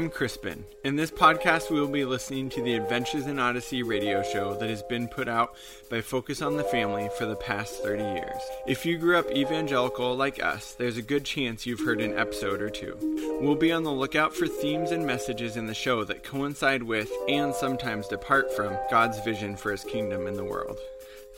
I'm 0.00 0.08
Crispin. 0.08 0.64
In 0.82 0.96
this 0.96 1.10
podcast, 1.10 1.70
we 1.70 1.78
will 1.78 1.86
be 1.86 2.06
listening 2.06 2.48
to 2.50 2.62
the 2.62 2.72
Adventures 2.72 3.26
in 3.26 3.38
Odyssey 3.38 3.82
radio 3.82 4.22
show 4.22 4.54
that 4.54 4.70
has 4.70 4.82
been 4.82 5.08
put 5.08 5.28
out 5.28 5.54
by 5.90 6.00
Focus 6.00 6.40
on 6.40 6.56
the 6.56 6.64
Family 6.64 7.10
for 7.18 7.26
the 7.26 7.36
past 7.36 7.82
30 7.82 8.02
years. 8.02 8.40
If 8.66 8.86
you 8.86 8.96
grew 8.96 9.18
up 9.18 9.30
evangelical 9.30 10.16
like 10.16 10.42
us, 10.42 10.72
there's 10.72 10.96
a 10.96 11.02
good 11.02 11.26
chance 11.26 11.66
you've 11.66 11.84
heard 11.84 12.00
an 12.00 12.18
episode 12.18 12.62
or 12.62 12.70
two. 12.70 12.96
We'll 13.42 13.56
be 13.56 13.72
on 13.72 13.82
the 13.82 13.92
lookout 13.92 14.34
for 14.34 14.46
themes 14.46 14.90
and 14.90 15.06
messages 15.06 15.58
in 15.58 15.66
the 15.66 15.74
show 15.74 16.02
that 16.04 16.24
coincide 16.24 16.82
with 16.82 17.12
and 17.28 17.54
sometimes 17.54 18.08
depart 18.08 18.50
from 18.56 18.78
God's 18.90 19.20
vision 19.20 19.54
for 19.54 19.70
his 19.70 19.84
kingdom 19.84 20.26
in 20.26 20.32
the 20.32 20.44
world. 20.44 20.78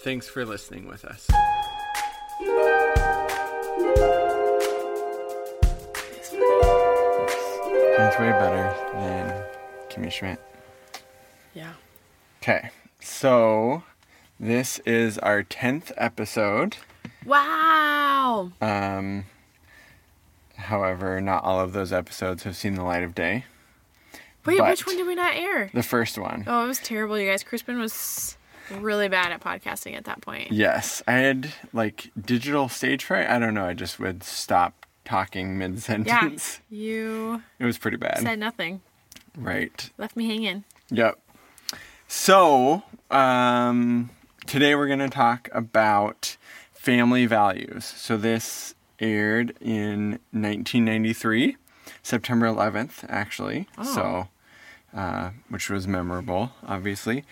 Thanks 0.04 0.28
for 0.28 0.46
listening 0.46 0.86
with 0.86 1.04
us. 1.04 1.28
Way 8.18 8.30
better 8.30 8.72
than 8.92 9.44
Kimmy 9.90 10.12
Schmidt. 10.12 10.38
Yeah. 11.54 11.72
Okay, 12.40 12.70
so 13.00 13.82
this 14.38 14.78
is 14.80 15.18
our 15.18 15.42
10th 15.42 15.90
episode. 15.96 16.76
Wow. 17.24 18.52
Um, 18.60 19.24
however, 20.56 21.20
not 21.20 21.42
all 21.42 21.58
of 21.58 21.72
those 21.72 21.92
episodes 21.92 22.44
have 22.44 22.54
seen 22.56 22.74
the 22.74 22.84
light 22.84 23.02
of 23.02 23.14
day. 23.14 23.44
Wait, 24.46 24.58
But- 24.58 24.70
which 24.70 24.86
one 24.86 24.96
did 24.96 25.06
we 25.06 25.14
not 25.16 25.34
air? 25.34 25.70
The 25.74 25.82
first 25.82 26.16
one. 26.16 26.44
Oh, 26.46 26.64
it 26.64 26.68
was 26.68 26.78
terrible, 26.78 27.18
you 27.18 27.28
guys. 27.28 27.42
Crispin 27.42 27.80
was 27.80 28.36
really 28.70 29.08
bad 29.08 29.32
at 29.32 29.40
podcasting 29.40 29.96
at 29.96 30.04
that 30.04 30.20
point. 30.20 30.52
Yes, 30.52 31.02
I 31.08 31.12
had 31.12 31.52
like 31.72 32.10
digital 32.20 32.68
stage 32.68 33.04
fright. 33.04 33.28
I 33.28 33.38
don't 33.40 33.54
know. 33.54 33.64
I 33.66 33.74
just 33.74 33.98
would 33.98 34.22
stop 34.22 34.81
talking 35.04 35.58
mid 35.58 35.80
sentence. 35.82 36.60
Yeah. 36.70 36.78
You 36.78 37.42
It 37.58 37.64
was 37.64 37.78
pretty 37.78 37.96
bad. 37.96 38.20
said 38.20 38.38
nothing. 38.38 38.80
right. 39.36 39.90
Left 39.98 40.16
me 40.16 40.26
hanging. 40.26 40.64
Yep. 40.90 41.18
So, 42.08 42.82
um, 43.10 44.10
today 44.46 44.74
we're 44.74 44.86
going 44.86 44.98
to 44.98 45.08
talk 45.08 45.48
about 45.52 46.36
family 46.72 47.26
values. 47.26 47.84
So, 47.86 48.16
this 48.16 48.74
aired 49.00 49.56
in 49.60 50.12
1993, 50.32 51.56
September 52.02 52.46
11th, 52.46 53.04
actually. 53.08 53.66
Oh. 53.78 53.94
So, 53.94 54.28
uh, 54.98 55.30
which 55.48 55.70
was 55.70 55.88
memorable, 55.88 56.52
obviously. 56.66 57.24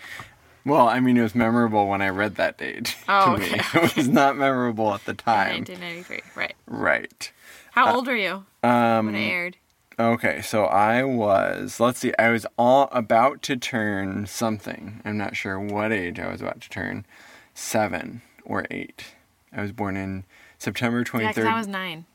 Well, 0.65 0.87
I 0.87 0.99
mean, 0.99 1.17
it 1.17 1.21
was 1.23 1.33
memorable 1.35 1.87
when 1.87 2.01
I 2.01 2.09
read 2.09 2.35
that 2.35 2.57
date 2.57 2.95
Oh, 3.09 3.35
to 3.35 3.41
me. 3.41 3.53
okay, 3.53 3.85
It 3.85 3.95
was 3.95 4.07
not 4.07 4.35
memorable 4.37 4.93
at 4.93 5.05
the 5.05 5.13
time. 5.13 5.59
1993. 5.65 6.21
Right. 6.35 6.55
Right. 6.67 7.31
How 7.71 7.95
old 7.95 8.07
were 8.07 8.15
you 8.15 8.45
Um, 8.63 9.07
when 9.07 9.15
it 9.15 9.27
aired? 9.27 9.57
Okay, 9.99 10.41
so 10.41 10.65
I 10.65 11.03
was, 11.03 11.79
let's 11.79 11.99
see, 11.99 12.13
I 12.17 12.29
was 12.29 12.45
all 12.57 12.89
about 12.91 13.41
to 13.43 13.55
turn 13.55 14.25
something. 14.25 15.01
I'm 15.05 15.17
not 15.17 15.35
sure 15.35 15.59
what 15.59 15.91
age 15.91 16.19
I 16.19 16.31
was 16.31 16.41
about 16.41 16.61
to 16.61 16.69
turn. 16.69 17.05
Seven 17.53 18.21
or 18.43 18.65
eight. 18.71 19.13
I 19.53 19.61
was 19.61 19.71
born 19.71 19.97
in 19.97 20.23
September 20.57 20.99
Yeah, 20.99 21.03
23rd, 21.03 21.27
because 21.35 21.45
I 21.45 21.57
was 21.57 21.67
nine. 21.67 22.05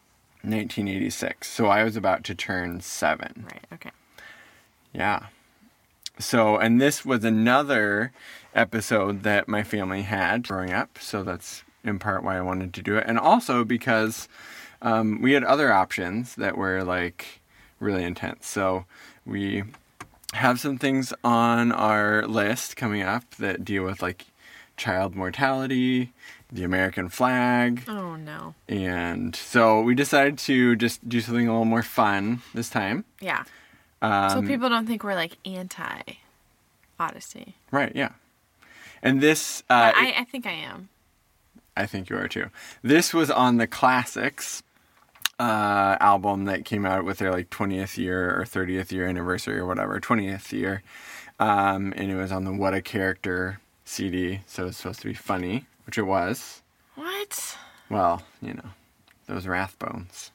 1986. 0.43 1.49
So 1.49 1.67
I 1.67 1.85
was 1.85 1.97
about 1.97 2.25
to 2.25 2.35
turn 2.35 2.81
seven. 2.81 3.47
Right. 3.51 3.65
Okay. 3.75 3.91
Yeah. 4.93 5.27
So, 6.19 6.57
and 6.57 6.81
this 6.81 7.05
was 7.05 7.25
another 7.25 8.13
episode 8.55 9.23
that 9.23 9.49
my 9.49 9.63
family 9.63 10.03
had 10.03 10.49
growing 10.49 10.73
up. 10.73 10.99
So 11.01 11.23
that's 11.23 11.63
in 11.85 11.99
part 11.99 12.25
why 12.25 12.39
I 12.39 12.41
wanted 12.41 12.73
to 12.75 12.83
do 12.83 12.97
it. 12.97 13.05
And 13.07 13.19
also 13.19 13.65
because 13.65 14.29
um, 14.83 15.21
we 15.23 15.33
had 15.33 15.45
other 15.45 15.73
options 15.73 16.35
that 16.37 16.57
were 16.57 16.83
like 16.85 17.41
really 17.81 18.05
intense. 18.05 18.47
So 18.47 18.85
we 19.25 19.65
have 20.33 20.61
some 20.61 20.79
things 20.79 21.13
on 21.25 21.73
our 21.73 22.27
list 22.27 22.77
coming 22.77 23.03
up 23.03 23.23
that 23.37 23.65
deal 23.65 23.85
with 23.85 24.03
like 24.03 24.27
child 24.77 25.15
mortality, 25.15 26.13
the 26.53 26.63
American 26.63 27.09
flag, 27.09 27.83
Oh 27.89 28.17
no. 28.17 28.55
and 28.69 29.35
so 29.35 29.81
we 29.81 29.95
decided 29.95 30.37
to 30.39 30.77
just 30.77 31.09
do 31.09 31.21
something 31.21 31.49
a 31.49 31.51
little 31.51 31.65
more 31.65 31.83
fun 31.83 32.43
this 32.55 32.69
time. 32.69 33.05
Yeah. 33.21 33.45
Um, 34.03 34.31
so 34.31 34.43
people 34.43 34.69
don't 34.69 34.87
think 34.87 35.03
we're 35.03 35.15
like 35.15 35.39
anti 35.47 36.03
Odyssey. 37.01 37.55
Right, 37.71 37.93
yeah. 37.95 38.11
And 39.03 39.21
this, 39.21 39.63
uh, 39.71 39.93
I, 39.95 40.15
I 40.19 40.25
think 40.25 40.47
I 40.47 40.53
am. 40.53 40.89
I 41.77 41.87
think 41.87 42.09
you 42.09 42.17
are 42.17 42.29
too. 42.29 42.47
This 42.83 43.13
was 43.13 43.31
on 43.31 43.59
the 43.59 43.67
Classics 43.67 44.63
uh, 45.39 45.97
album 46.01 46.45
that 46.47 46.65
came 46.65 46.87
out 46.87 47.05
with 47.05 47.19
their 47.19 47.31
like 47.31 47.51
20th 47.51 47.99
year 47.99 48.41
or 48.41 48.45
30th 48.45 48.91
year 48.91 49.07
anniversary 49.07 49.59
or 49.59 49.67
whatever, 49.67 50.01
20th 50.01 50.53
year. 50.53 50.83
Um, 51.39 51.93
and 51.97 52.11
it 52.11 52.17
was 52.17 52.33
on 52.33 52.45
the 52.45 52.53
What 52.53 52.73
a 52.73 52.81
Character 52.81 53.61
CD, 53.85 54.41
so 54.47 54.67
it's 54.67 54.79
supposed 54.79 55.01
to 55.01 55.09
be 55.09 55.15
funny, 55.15 55.67
which 55.85 55.99
it 55.99 56.03
was. 56.03 56.63
What? 56.95 57.57
Well, 57.91 58.23
you 58.41 58.55
know, 58.55 58.71
those 59.27 59.45
Rathbones. 59.45 60.31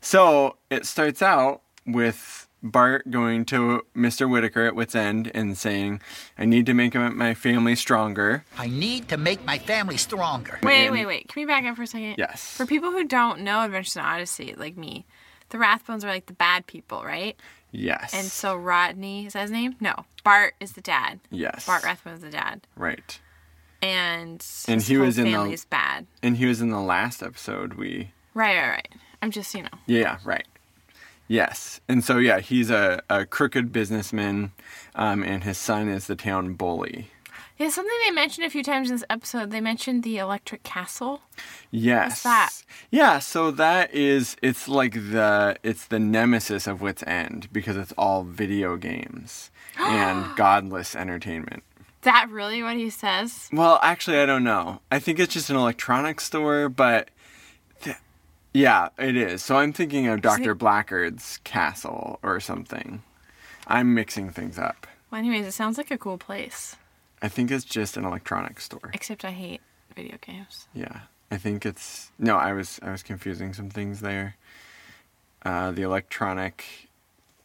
So 0.00 0.56
it 0.70 0.86
starts 0.86 1.20
out 1.20 1.60
with 1.86 2.48
Bart 2.64 3.10
going 3.10 3.44
to 3.46 3.82
Mr. 3.94 4.28
Whittaker 4.28 4.64
at 4.66 4.74
Whit's 4.74 4.94
End 4.94 5.30
and 5.34 5.56
saying, 5.56 6.00
I 6.38 6.46
need 6.46 6.64
to 6.66 6.74
make 6.74 6.94
my 6.94 7.34
family 7.34 7.76
stronger. 7.76 8.44
I 8.56 8.68
need 8.68 9.08
to 9.10 9.18
make 9.18 9.44
my 9.44 9.58
family 9.58 9.98
stronger. 9.98 10.58
Wait, 10.62 10.90
wait, 10.90 11.04
wait. 11.06 11.28
Can 11.28 11.42
we 11.42 11.46
back 11.46 11.64
up 11.64 11.76
for 11.76 11.82
a 11.82 11.86
second? 11.86 12.14
Yes. 12.16 12.56
For 12.56 12.64
people 12.64 12.90
who 12.90 13.04
don't 13.04 13.40
know 13.42 13.60
Adventures 13.62 13.96
in 13.96 14.02
Odyssey, 14.02 14.54
like 14.56 14.78
me, 14.78 15.04
the 15.50 15.58
Rathbones 15.58 16.04
are 16.04 16.08
like 16.08 16.24
the 16.26 16.32
bad 16.32 16.66
people, 16.66 17.04
right? 17.04 17.36
Yes. 17.70 18.14
And 18.14 18.24
so 18.24 18.56
Rodney, 18.56 19.26
is 19.26 19.34
that 19.34 19.42
his 19.42 19.50
name? 19.50 19.76
No. 19.78 20.06
Bart 20.24 20.54
is 20.58 20.72
the 20.72 20.80
dad. 20.80 21.20
yes. 21.30 21.66
Bart 21.66 21.84
Rathbone 21.84 22.14
is 22.14 22.20
the 22.22 22.30
dad. 22.30 22.66
Right. 22.76 23.20
And, 23.82 24.42
And 24.66 24.80
his 24.80 24.86
he 24.88 24.94
whole 24.94 25.04
was 25.04 25.18
in 25.18 25.26
the- 25.26 25.32
family 25.32 25.52
is 25.52 25.66
bad. 25.66 26.06
And 26.22 26.38
he 26.38 26.46
was 26.46 26.60
in 26.62 26.70
the 26.70 26.80
last 26.80 27.22
episode. 27.22 27.74
We, 27.74 28.12
Right, 28.32 28.56
right, 28.56 28.68
right. 28.70 28.88
I'm 29.20 29.30
just, 29.30 29.54
you 29.54 29.62
know. 29.62 29.68
yeah, 29.86 30.16
right. 30.24 30.46
Yes. 31.28 31.80
And 31.88 32.04
so, 32.04 32.18
yeah, 32.18 32.40
he's 32.40 32.70
a, 32.70 33.02
a 33.08 33.24
crooked 33.24 33.72
businessman, 33.72 34.52
um, 34.94 35.22
and 35.22 35.44
his 35.44 35.58
son 35.58 35.88
is 35.88 36.06
the 36.06 36.16
town 36.16 36.54
bully. 36.54 37.10
Yeah, 37.56 37.68
something 37.68 37.94
they 38.04 38.10
mentioned 38.10 38.46
a 38.46 38.50
few 38.50 38.64
times 38.64 38.90
in 38.90 38.96
this 38.96 39.04
episode. 39.08 39.52
They 39.52 39.60
mentioned 39.60 40.02
the 40.02 40.18
electric 40.18 40.64
castle. 40.64 41.20
Yes. 41.70 42.24
that? 42.24 42.50
Yeah, 42.90 43.20
so 43.20 43.52
that 43.52 43.94
is 43.94 44.36
it's 44.42 44.66
like 44.66 44.94
the 44.94 45.56
it's 45.62 45.86
the 45.86 46.00
nemesis 46.00 46.66
of 46.66 46.80
Whit's 46.80 47.04
End 47.06 47.48
because 47.52 47.76
it's 47.76 47.92
all 47.96 48.24
video 48.24 48.76
games 48.76 49.52
and 49.78 50.34
godless 50.36 50.96
entertainment. 50.96 51.62
Is 51.78 52.06
that 52.06 52.28
really 52.28 52.60
what 52.62 52.76
he 52.76 52.90
says? 52.90 53.48
Well, 53.52 53.78
actually 53.82 54.18
I 54.18 54.26
don't 54.26 54.44
know. 54.44 54.80
I 54.90 54.98
think 54.98 55.20
it's 55.20 55.32
just 55.32 55.48
an 55.48 55.56
electronics 55.56 56.24
store, 56.24 56.68
but 56.68 57.08
yeah, 58.54 58.88
it 58.98 59.16
is. 59.16 59.44
So 59.44 59.56
I'm 59.56 59.72
thinking 59.72 60.06
of 60.06 60.22
Dr. 60.22 60.52
it- 60.52 60.58
Blackgaard's 60.58 61.38
castle 61.44 62.18
or 62.22 62.40
something. 62.40 63.02
I'm 63.66 63.92
mixing 63.94 64.30
things 64.30 64.58
up. 64.58 64.86
Well, 65.10 65.18
anyways, 65.18 65.46
it 65.46 65.52
sounds 65.52 65.76
like 65.78 65.90
a 65.90 65.98
cool 65.98 66.18
place. 66.18 66.76
I 67.22 67.28
think 67.28 67.50
it's 67.50 67.64
just 67.64 67.96
an 67.96 68.04
electronics 68.04 68.64
store. 68.64 68.90
Except 68.92 69.24
I 69.24 69.30
hate 69.30 69.60
video 69.96 70.16
games. 70.20 70.66
Yeah, 70.74 71.00
I 71.30 71.36
think 71.38 71.64
it's 71.66 72.10
no. 72.18 72.36
I 72.36 72.52
was 72.52 72.78
I 72.82 72.90
was 72.90 73.02
confusing 73.02 73.54
some 73.54 73.70
things 73.70 74.00
there. 74.00 74.36
Uh, 75.44 75.70
the 75.70 75.82
electronic, 75.82 76.64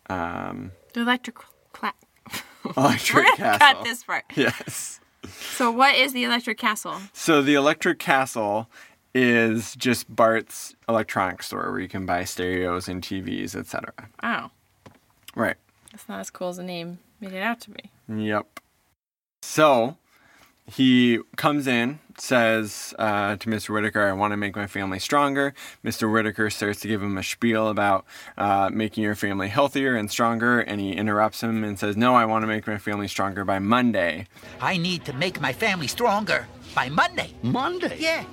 um, 0.09 0.71
The 0.93 1.01
electric 1.01 1.37
cla- 1.73 1.93
electric 2.77 3.25
castle. 3.35 3.59
cut 3.59 3.83
this 3.83 4.03
part. 4.03 4.23
Yes. 4.35 4.99
So, 5.29 5.69
what 5.69 5.95
is 5.95 6.13
the 6.13 6.23
electric 6.23 6.57
castle? 6.57 6.95
So 7.13 7.41
the 7.41 7.53
electric 7.55 7.99
castle 7.99 8.67
is 9.13 9.75
just 9.75 10.13
Bart's 10.15 10.75
electronic 10.87 11.41
store 11.43 11.71
where 11.71 11.79
you 11.79 11.87
can 11.87 12.05
buy 12.05 12.23
stereos 12.23 12.87
and 12.87 13.01
TVs, 13.03 13.55
etc. 13.55 13.91
Oh, 14.23 14.51
Right. 15.35 15.57
that's 15.91 16.07
not 16.09 16.19
as 16.19 16.29
cool 16.29 16.49
as 16.49 16.57
the 16.57 16.63
name 16.63 16.99
made 17.19 17.33
it 17.33 17.41
out 17.41 17.59
to 17.61 17.71
be. 17.71 17.91
Yep. 18.07 18.59
So 19.41 19.97
he 20.69 21.19
comes 21.37 21.65
in, 21.65 21.99
says 22.17 22.93
uh, 22.99 23.35
to 23.37 23.49
Mr. 23.49 23.69
Whittaker, 23.69 24.07
I 24.07 24.11
want 24.13 24.31
to 24.33 24.37
make 24.37 24.55
my 24.55 24.67
family 24.67 24.99
stronger. 24.99 25.53
Mr. 25.83 26.11
Whittaker 26.11 26.49
starts 26.49 26.79
to 26.81 26.87
give 26.87 27.01
him 27.01 27.17
a 27.17 27.23
spiel 27.23 27.69
about 27.69 28.05
uh, 28.37 28.69
making 28.71 29.03
your 29.03 29.15
family 29.15 29.47
healthier 29.47 29.95
and 29.95 30.11
stronger, 30.11 30.59
and 30.59 30.79
he 30.81 30.91
interrupts 30.91 31.41
him 31.41 31.63
and 31.63 31.79
says, 31.79 31.95
No, 31.97 32.13
I 32.15 32.25
want 32.25 32.43
to 32.43 32.47
make 32.47 32.67
my 32.67 32.77
family 32.77 33.07
stronger 33.07 33.45
by 33.45 33.57
Monday. 33.59 34.27
I 34.61 34.77
need 34.77 35.05
to 35.05 35.13
make 35.13 35.39
my 35.41 35.53
family 35.53 35.87
stronger 35.87 36.47
by 36.75 36.89
Monday. 36.89 37.33
Monday? 37.41 37.97
Yeah. 37.99 38.25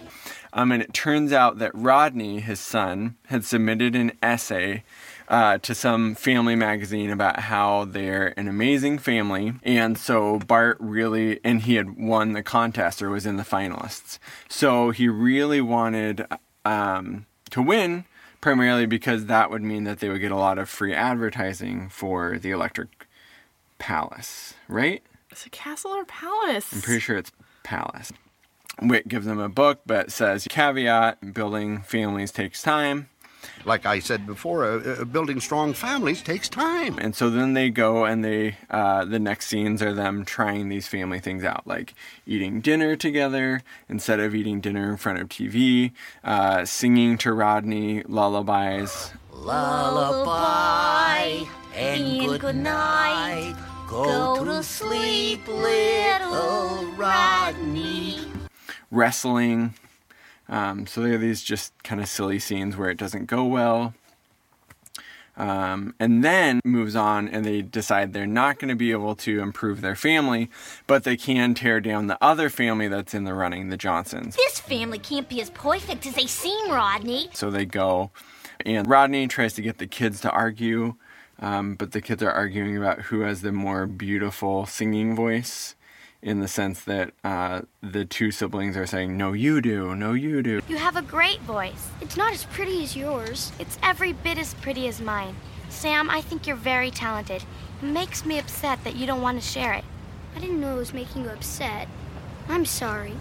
Um, 0.57 0.73
and 0.73 0.83
it 0.83 0.95
turns 0.95 1.35
out 1.35 1.59
that 1.59 1.71
Rodney, 1.75 2.41
his 2.41 2.59
son, 2.59 3.17
had 3.27 3.45
submitted 3.45 3.95
an 3.95 4.13
essay 4.23 4.85
uh, 5.29 5.59
to 5.59 5.75
some 5.75 6.15
family 6.15 6.57
magazine 6.57 7.11
about 7.11 7.41
how 7.41 7.85
they're 7.85 8.33
an 8.39 8.49
amazing 8.49 8.99
family. 8.99 9.53
And 9.63 9.99
so 9.99 10.39
Bart 10.39 10.79
really, 10.81 11.41
and 11.45 11.61
he 11.61 11.75
had 11.75 11.99
won 11.99 12.33
the 12.33 12.43
contest 12.43 13.03
or 13.03 13.11
was 13.11 13.27
in 13.27 13.37
the 13.37 13.43
finalists. 13.43 14.19
So 14.49 14.93
he 14.93 15.09
really 15.09 15.61
wanted 15.61 16.27
um, 16.65 17.27
to 17.51 17.61
win 17.61 18.07
primarily 18.41 18.87
because 18.87 19.27
that 19.27 19.51
would 19.51 19.63
mean 19.63 19.85
that 19.85 20.01
they 20.01 20.09
would 20.09 20.23
get 20.23 20.33
a 20.33 20.37
lot 20.37 20.57
of 20.57 20.71
free 20.71 20.95
advertising 20.95 21.91
for 21.91 22.39
the 22.39 22.51
Electric 22.51 23.07
Palace, 23.79 24.55
right? 24.69 25.03
Is 25.31 25.45
it 25.45 25.53
castle 25.53 25.91
or 25.91 26.07
palace? 26.07 26.73
I'm 26.73 26.81
pretty 26.81 27.01
sure 27.01 27.19
it's 27.19 27.33
Palace. 27.63 28.11
Whit 28.83 29.09
gives 29.09 29.27
them 29.27 29.39
a 29.39 29.49
book, 29.49 29.81
but 29.87 30.13
says 30.13 30.47
caveat: 30.49 31.33
building 31.35 31.83
families 31.83 32.31
takes 32.31 32.63
time. 32.63 33.09
Like 33.65 33.87
I 33.87 34.01
said 34.01 34.27
before, 34.27 34.65
uh, 34.65 34.79
uh, 34.79 35.05
building 35.05 35.41
strong 35.41 35.73
families 35.73 36.23
takes 36.23 36.49
time. 36.49 36.99
And 36.99 37.15
so 37.15 37.31
then 37.31 37.55
they 37.55 37.71
go 37.71 38.05
and 38.05 38.25
they, 38.25 38.57
uh, 38.71 39.05
the 39.05 39.19
next 39.19 39.47
scenes 39.47 39.83
are 39.83 39.93
them 39.93 40.25
trying 40.25 40.69
these 40.69 40.87
family 40.87 41.21
things 41.21 41.43
out, 41.45 41.67
like 41.67 41.95
eating 42.27 42.61
dinner 42.61 42.97
together 42.97 43.63
instead 43.89 44.21
of 44.21 44.35
eating 44.35 44.61
dinner 44.61 44.91
in 44.91 44.97
front 44.97 45.21
of 45.21 45.29
TV, 45.29 45.93
uh, 46.23 46.65
singing 46.65 47.19
to 47.19 47.33
Rodney 47.33 48.03
lullabies, 48.03 49.13
Lullaby 49.33 50.77
and 51.75 52.41
good 52.41 52.57
night. 52.57 53.55
Go 53.89 54.45
to 54.45 54.63
sleep, 54.63 55.47
little 55.47 56.87
Rodney. 56.97 58.36
Wrestling. 58.91 59.75
Um, 60.49 60.87
so 60.87 61.01
there 61.01 61.15
are 61.15 61.19
these 61.19 61.43
just 61.43 61.73
kind 61.83 62.01
of 62.01 62.09
silly 62.09 62.39
scenes 62.39 62.77
where 62.77 62.91
it 62.91 62.99
doesn't 62.99 63.27
go 63.27 63.45
well. 63.45 63.95
Um, 65.37 65.95
and 66.01 66.25
then 66.25 66.61
moves 66.65 66.97
on 66.97 67.29
and 67.29 67.45
they 67.45 67.61
decide 67.61 68.13
they're 68.13 68.27
not 68.27 68.59
going 68.59 68.71
to 68.71 68.75
be 68.75 68.91
able 68.91 69.15
to 69.17 69.41
improve 69.41 69.83
their 69.83 69.95
family, 69.95 70.49
but 70.87 71.05
they 71.05 71.17
can 71.17 71.55
tear 71.55 71.81
down 71.81 72.07
the 72.07 72.17
other 72.23 72.49
family 72.49 72.89
that's 72.89 73.13
in 73.13 73.25
the 73.25 73.35
running, 73.35 73.69
the 73.69 73.77
Johnsons. 73.77 74.35
This 74.37 74.59
family 74.61 74.99
can't 74.99 75.29
be 75.29 75.43
as 75.43 75.51
perfect 75.51 76.07
as 76.07 76.15
they 76.15 76.27
seem, 76.27 76.71
Rodney. 76.71 77.29
So 77.35 77.51
they 77.51 77.67
go, 77.67 78.11
and 78.65 78.89
Rodney 78.89 79.29
tries 79.29 79.53
to 79.55 79.63
get 79.63 79.77
the 79.77 79.87
kids 79.87 80.23
to 80.23 80.31
argue, 80.31 80.95
um, 81.39 81.75
but 81.75 81.93
the 81.93 82.01
kids 82.01 82.23
are 82.23 82.33
arguing 82.33 82.77
about 82.77 83.03
who 83.03 83.21
has 83.21 83.43
the 83.43 83.53
more 83.53 83.87
beautiful 83.87 84.65
singing 84.65 85.15
voice. 85.15 85.75
In 86.27 86.41
the 86.41 86.49
sense 86.49 86.83
that 86.83 87.13
uh, 87.23 87.61
the 87.81 88.05
two 88.05 88.33
siblings 88.33 88.77
are 88.77 88.85
saying, 88.85 89.17
No, 89.17 89.33
you 89.33 89.61
do, 89.61 89.95
no, 89.95 90.13
you 90.13 90.43
do. 90.43 90.61
You 90.69 90.77
have 90.77 90.97
a 90.97 91.03
great 91.03 91.39
voice. 91.43 91.89
It's 92.01 92.17
not 92.17 92.33
as 92.33 92.43
pretty 92.47 92.83
as 92.83 92.97
yours. 92.97 93.53
It's 93.61 93.79
every 93.81 94.13
bit 94.13 94.37
as 94.37 94.53
pretty 94.55 94.89
as 94.89 95.01
mine. 95.01 95.37
Sam, 95.69 96.11
I 96.11 96.21
think 96.21 96.49
you're 96.49 96.57
very 96.57 96.91
talented. 96.91 97.45
It 97.81 97.87
makes 97.87 98.27
me 98.27 98.41
upset 98.41 98.83
that 98.83 98.97
you 98.97 99.07
don't 99.07 99.23
want 99.23 99.41
to 99.41 99.47
share 99.47 99.73
it. 99.75 99.85
I 100.35 100.41
didn't 100.41 100.61
know 100.61 100.75
it 100.75 100.79
was 100.81 100.93
making 100.93 101.23
you 101.23 101.31
upset. 101.31 101.87
I'm 102.49 102.65
sorry. 102.65 103.13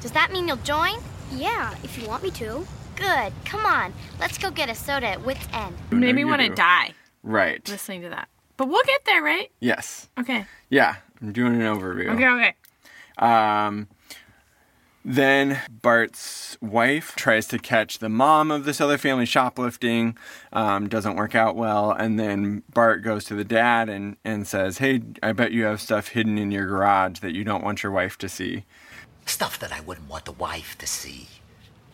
Does 0.00 0.10
that 0.10 0.32
mean 0.32 0.48
you'll 0.48 0.56
join? 0.56 0.94
Yeah, 1.30 1.76
if 1.84 1.96
you 1.96 2.08
want 2.08 2.24
me 2.24 2.32
to. 2.32 2.66
Good. 2.96 3.32
Come 3.44 3.66
on. 3.66 3.94
Let's 4.18 4.36
go 4.36 4.50
get 4.50 4.68
a 4.68 4.74
soda 4.74 5.06
at 5.06 5.24
Whit's 5.24 5.46
End. 5.52 5.76
Made 5.92 6.16
me 6.16 6.24
want 6.24 6.42
to 6.42 6.48
die 6.48 6.90
Right. 7.22 7.60
listening 7.68 8.02
to 8.02 8.08
that. 8.08 8.28
But 8.56 8.66
we'll 8.68 8.82
get 8.84 9.04
there, 9.04 9.22
right? 9.22 9.52
Yes. 9.60 10.08
Okay. 10.18 10.44
Yeah, 10.68 10.96
I'm 11.20 11.32
doing 11.32 11.54
an 11.54 11.60
overview. 11.62 12.12
Okay, 12.14 12.28
okay. 12.28 12.54
Um, 13.18 13.88
then 15.04 15.60
Bart's 15.70 16.58
wife 16.60 17.14
tries 17.16 17.46
to 17.48 17.58
catch 17.58 17.98
the 17.98 18.08
mom 18.08 18.50
of 18.50 18.64
this 18.64 18.80
other 18.80 18.98
family 18.98 19.24
shoplifting. 19.26 20.16
Um, 20.52 20.88
doesn't 20.88 21.16
work 21.16 21.34
out 21.34 21.56
well. 21.56 21.90
And 21.90 22.18
then 22.18 22.62
Bart 22.72 23.02
goes 23.02 23.24
to 23.26 23.34
the 23.34 23.44
dad 23.44 23.88
and, 23.88 24.16
and 24.24 24.46
says, 24.46 24.78
Hey, 24.78 25.02
I 25.22 25.32
bet 25.32 25.52
you 25.52 25.64
have 25.64 25.80
stuff 25.80 26.08
hidden 26.08 26.36
in 26.36 26.50
your 26.50 26.66
garage 26.66 27.20
that 27.20 27.34
you 27.34 27.42
don't 27.42 27.64
want 27.64 27.82
your 27.82 27.92
wife 27.92 28.18
to 28.18 28.28
see. 28.28 28.64
Stuff 29.24 29.58
that 29.60 29.72
I 29.72 29.80
wouldn't 29.80 30.08
want 30.08 30.24
the 30.24 30.32
wife 30.32 30.76
to 30.78 30.86
see. 30.86 31.28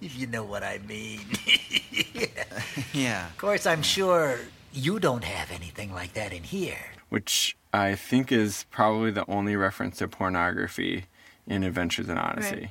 If 0.00 0.18
you 0.18 0.26
know 0.26 0.44
what 0.44 0.62
I 0.62 0.78
mean. 0.78 1.20
Yeah. 2.92 3.26
Of 3.28 3.36
course, 3.36 3.66
I'm 3.66 3.82
sure 3.82 4.38
you 4.72 4.98
don't 4.98 5.24
have 5.24 5.50
anything 5.50 5.92
like 5.92 6.14
that 6.14 6.32
in 6.32 6.42
here. 6.42 6.78
Which 7.08 7.56
I 7.74 7.96
think 7.96 8.30
is 8.30 8.66
probably 8.70 9.10
the 9.10 9.28
only 9.28 9.56
reference 9.56 9.98
to 9.98 10.06
pornography 10.06 11.06
in 11.44 11.64
Adventures 11.64 12.08
in 12.08 12.16
Odyssey. 12.16 12.70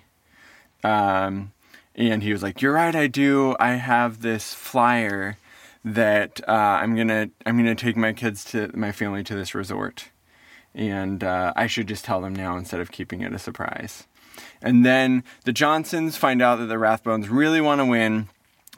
Um, 0.82 1.52
and 1.94 2.24
he 2.24 2.32
was 2.32 2.42
like, 2.42 2.62
"You're 2.62 2.72
right, 2.72 2.96
I 2.96 3.08
do. 3.08 3.54
I 3.60 3.72
have 3.72 4.22
this 4.22 4.54
flyer 4.54 5.38
that 5.84 6.40
uh, 6.48 6.52
I'm 6.52 6.96
gonna 6.96 7.30
I'm 7.46 7.58
gonna 7.58 7.76
take 7.76 7.98
my 7.98 8.14
kids 8.14 8.46
to 8.46 8.72
my 8.74 8.94
family 8.94 9.26
to 9.26 9.36
this 9.36 9.54
resort, 9.54 10.10
and 10.74 11.22
uh, 11.22 11.52
I 11.54 11.68
should 11.68 11.90
just 11.90 12.06
tell 12.06 12.22
them 12.22 12.34
now 12.34 12.56
instead 12.56 12.80
of 12.80 12.90
keeping 12.92 13.20
it 13.20 13.34
a 13.34 13.40
surprise." 13.40 14.08
And 14.62 14.86
then 14.86 15.26
the 15.44 15.52
Johnsons 15.52 16.16
find 16.16 16.42
out 16.42 16.60
that 16.60 16.68
the 16.68 16.76
Rathbones 16.76 17.28
really 17.30 17.60
want 17.60 17.80
to 17.80 17.86
win, 17.86 18.30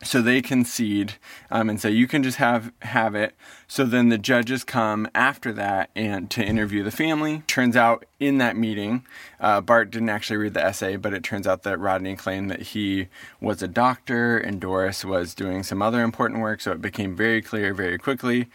so 0.06 0.22
they 0.22 0.42
concede 0.42 1.16
um, 1.50 1.70
and 1.70 1.80
say 1.80 1.90
you 1.90 2.08
can 2.08 2.24
just 2.24 2.38
have 2.38 2.72
have 2.82 3.16
it. 3.16 3.36
So 3.68 3.84
then 3.84 4.10
the 4.10 4.18
judges 4.18 4.64
come 4.64 5.08
after 5.16 5.52
that 5.54 5.90
and 5.96 6.30
to 6.32 6.44
interview 6.44 6.84
the 6.84 6.92
family. 6.92 7.44
Turns 7.48 7.76
out 7.76 8.06
in 8.20 8.38
that 8.38 8.56
meeting, 8.56 9.06
uh, 9.40 9.62
Bart 9.62 9.92
didn't 9.92 10.10
actually 10.10 10.38
read 10.38 10.54
the 10.54 10.64
essay, 10.64 10.96
but 10.96 11.14
it 11.14 11.24
turns 11.24 11.48
out 11.48 11.64
that 11.64 11.80
Rodney 11.80 12.16
claimed 12.16 12.50
that 12.52 12.62
he 12.62 13.08
was 13.42 13.62
a 13.64 13.68
doctor 13.68 14.38
and 14.38 14.62
Doris 14.62 15.04
was 15.04 15.34
doing 15.34 15.64
some 15.64 15.82
other 15.82 16.02
important 16.02 16.42
work. 16.42 16.62
So 16.62 16.72
it 16.72 16.82
became 16.82 17.16
very 17.16 17.42
clear 17.42 17.74
very 17.74 17.98
quickly 17.98 18.48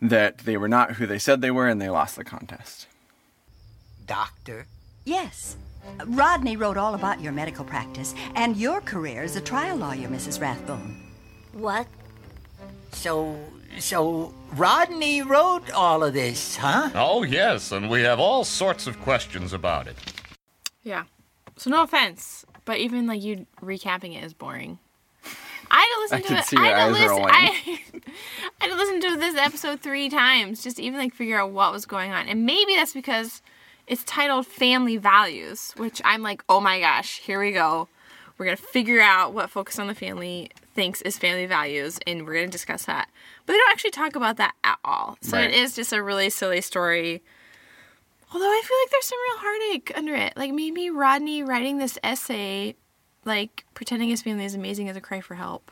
that 0.00 0.38
they 0.38 0.56
were 0.56 0.68
not 0.68 0.92
who 0.92 1.06
they 1.06 1.18
said 1.18 1.40
they 1.40 1.50
were, 1.50 1.68
and 1.68 1.80
they 1.80 1.88
lost 1.88 2.16
the 2.16 2.24
contest. 2.24 2.86
Doctor? 4.06 4.66
Yes. 5.04 5.56
Rodney 6.06 6.56
wrote 6.56 6.76
all 6.76 6.94
about 6.94 7.20
your 7.20 7.32
medical 7.32 7.64
practice 7.64 8.14
and 8.34 8.56
your 8.56 8.80
career 8.80 9.22
as 9.22 9.36
a 9.36 9.40
trial 9.40 9.76
lawyer, 9.76 10.08
Mrs. 10.08 10.40
Rathbone. 10.40 11.00
What? 11.52 11.86
So, 12.92 13.38
so 13.78 14.32
Rodney 14.54 15.22
wrote 15.22 15.70
all 15.72 16.02
of 16.04 16.12
this, 16.14 16.56
huh? 16.56 16.90
Oh, 16.94 17.22
yes, 17.22 17.72
and 17.72 17.88
we 17.90 18.02
have 18.02 18.18
all 18.20 18.44
sorts 18.44 18.86
of 18.86 19.00
questions 19.00 19.52
about 19.52 19.86
it. 19.86 19.96
Yeah. 20.82 21.04
So 21.56 21.70
no 21.70 21.82
offense, 21.82 22.44
but 22.64 22.78
even 22.78 23.06
like 23.06 23.22
you 23.22 23.46
recapping 23.62 24.16
it 24.16 24.24
is 24.24 24.34
boring. 24.34 24.78
I 25.70 25.78
had 25.78 25.94
to 25.94 26.00
listen 26.00 26.18
I 26.18 26.20
to 26.36 26.40
it. 26.40 26.44
see 26.44 26.56
your 26.56 26.64
I 26.64 26.68
had 26.68 26.74
to 26.76 26.82
eyes 26.82 26.92
listen. 26.92 27.08
rolling. 27.08 27.28
I, 27.30 27.80
I 28.60 28.64
had 28.64 28.70
to 28.70 28.76
listen 28.76 29.00
to 29.00 29.16
this 29.16 29.36
episode 29.36 29.80
three 29.80 30.08
times 30.08 30.62
just 30.62 30.76
to 30.76 30.82
even 30.82 30.98
like 30.98 31.14
figure 31.14 31.40
out 31.40 31.50
what 31.52 31.72
was 31.72 31.86
going 31.86 32.12
on. 32.12 32.28
And 32.28 32.44
maybe 32.44 32.74
that's 32.76 32.92
because 32.92 33.42
it's 33.86 34.04
titled 34.04 34.46
Family 34.46 34.96
Values, 34.96 35.72
which 35.76 36.00
I'm 36.04 36.22
like, 36.22 36.42
oh 36.48 36.60
my 36.60 36.80
gosh, 36.80 37.18
here 37.20 37.38
we 37.40 37.52
go. 37.52 37.88
We're 38.36 38.46
gonna 38.46 38.56
figure 38.56 39.00
out 39.00 39.32
what 39.32 39.50
Focus 39.50 39.78
on 39.78 39.86
the 39.86 39.94
Family 39.94 40.50
thinks 40.74 41.00
is 41.02 41.16
family 41.16 41.46
values, 41.46 42.00
and 42.06 42.26
we're 42.26 42.34
gonna 42.34 42.48
discuss 42.48 42.84
that. 42.86 43.08
But 43.46 43.52
they 43.52 43.58
don't 43.58 43.70
actually 43.70 43.92
talk 43.92 44.16
about 44.16 44.38
that 44.38 44.54
at 44.64 44.78
all. 44.84 45.16
So 45.20 45.36
Right. 45.36 45.50
it 45.50 45.54
is 45.54 45.74
just 45.76 45.92
a 45.92 46.02
really 46.02 46.30
silly 46.30 46.60
story. 46.60 47.22
Although 48.32 48.46
I 48.46 48.62
feel 48.64 48.76
like 48.82 48.90
there's 48.90 49.04
some 49.06 49.18
real 49.28 49.38
heartache 49.38 49.92
under 49.96 50.14
it. 50.16 50.32
Like 50.36 50.52
maybe 50.52 50.90
Rodney 50.90 51.44
writing 51.44 51.78
this 51.78 51.96
essay, 52.02 52.74
like 53.24 53.64
pretending 53.74 54.08
his 54.08 54.22
family 54.22 54.44
is 54.44 54.54
amazing, 54.56 54.88
is 54.88 54.96
a 54.96 55.00
cry 55.00 55.20
for 55.20 55.36
help. 55.36 55.70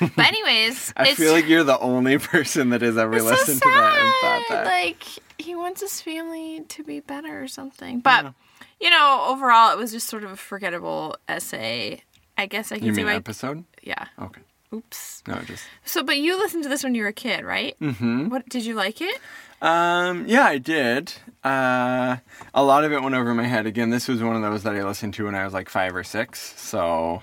But 0.00 0.18
anyways, 0.26 0.92
I 0.96 1.14
feel 1.14 1.32
like 1.32 1.46
you're 1.46 1.64
the 1.64 1.78
only 1.78 2.18
person 2.34 2.68
that 2.70 2.82
has 2.82 2.98
ever 2.98 3.14
it's 3.16 3.24
so 3.24 3.30
listened 3.30 3.62
to 3.62 3.68
that 3.70 3.98
and 3.98 4.14
thought 4.20 4.42
that. 4.50 4.66
Like 4.66 5.02
he 5.38 5.54
wants 5.54 5.80
his 5.80 6.00
family 6.00 6.60
to 6.68 6.84
be 6.84 7.00
better 7.00 7.42
or 7.42 7.48
something. 7.48 8.00
But 8.00 8.34
you 8.80 8.90
know, 8.90 9.26
overall, 9.28 9.72
it 9.72 9.78
was 9.78 9.92
just 9.92 10.08
sort 10.08 10.24
of 10.24 10.32
a 10.32 10.36
forgettable 10.36 11.16
essay. 11.28 12.02
I 12.38 12.46
guess 12.46 12.72
I 12.72 12.78
can 12.78 12.88
you 12.88 12.92
mean 12.92 13.08
episode? 13.08 13.64
Yeah. 13.82 14.06
Okay. 14.20 14.42
Oops. 14.74 15.22
No, 15.26 15.36
just. 15.42 15.64
So, 15.84 16.02
but 16.02 16.18
you 16.18 16.36
listened 16.38 16.64
to 16.64 16.68
this 16.68 16.82
when 16.82 16.94
you 16.94 17.02
were 17.02 17.08
a 17.08 17.12
kid, 17.12 17.44
right? 17.44 17.76
Mm-hmm. 17.80 18.28
What 18.28 18.48
did 18.48 18.66
you 18.66 18.74
like 18.74 19.00
it? 19.00 19.20
Um, 19.62 20.26
yeah, 20.26 20.44
I 20.44 20.58
did. 20.58 21.14
Uh, 21.42 22.16
a 22.52 22.62
lot 22.62 22.84
of 22.84 22.92
it 22.92 23.02
went 23.02 23.14
over 23.14 23.32
my 23.34 23.44
head. 23.44 23.66
Again, 23.66 23.90
this 23.90 24.08
was 24.08 24.22
one 24.22 24.36
of 24.36 24.42
those 24.42 24.64
that 24.64 24.74
I 24.74 24.84
listened 24.84 25.14
to 25.14 25.24
when 25.26 25.34
I 25.34 25.44
was 25.44 25.54
like 25.54 25.68
five 25.68 25.94
or 25.94 26.04
six. 26.04 26.60
So, 26.60 27.22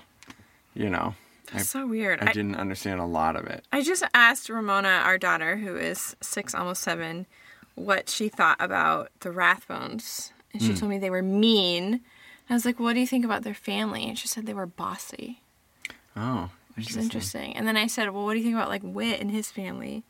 you 0.74 0.90
know, 0.90 1.14
I, 1.52 1.58
so 1.58 1.86
weird. 1.86 2.20
I 2.20 2.32
didn't 2.32 2.56
understand 2.56 3.00
a 3.00 3.04
lot 3.04 3.36
of 3.36 3.46
it. 3.46 3.64
I 3.70 3.82
just 3.82 4.02
asked 4.14 4.48
Ramona, 4.48 5.02
our 5.04 5.18
daughter, 5.18 5.56
who 5.56 5.76
is 5.76 6.16
six, 6.20 6.54
almost 6.54 6.82
seven, 6.82 7.26
what 7.74 8.08
she 8.08 8.28
thought 8.28 8.56
about 8.60 9.10
the 9.20 9.30
Rathbones. 9.30 10.32
And 10.52 10.62
she 10.62 10.68
hmm. 10.68 10.74
told 10.74 10.90
me 10.90 10.98
they 10.98 11.10
were 11.10 11.22
mean. 11.22 12.00
I 12.48 12.54
was 12.54 12.64
like, 12.64 12.78
what 12.78 12.92
do 12.94 13.00
you 13.00 13.06
think 13.06 13.24
about 13.24 13.42
their 13.42 13.54
family? 13.54 14.06
And 14.06 14.18
she 14.18 14.28
said 14.28 14.46
they 14.46 14.54
were 14.54 14.66
bossy, 14.66 15.40
Oh, 16.16 16.50
which 16.76 16.90
is 16.90 16.96
interesting. 16.96 17.42
interesting. 17.42 17.56
And 17.56 17.66
then 17.66 17.76
I 17.76 17.86
said, 17.86 18.10
well, 18.10 18.24
what 18.24 18.34
do 18.34 18.38
you 18.38 18.44
think 18.44 18.56
about 18.56 18.68
like 18.68 18.82
Whit 18.82 19.20
and 19.20 19.30
his 19.30 19.50
family? 19.50 20.04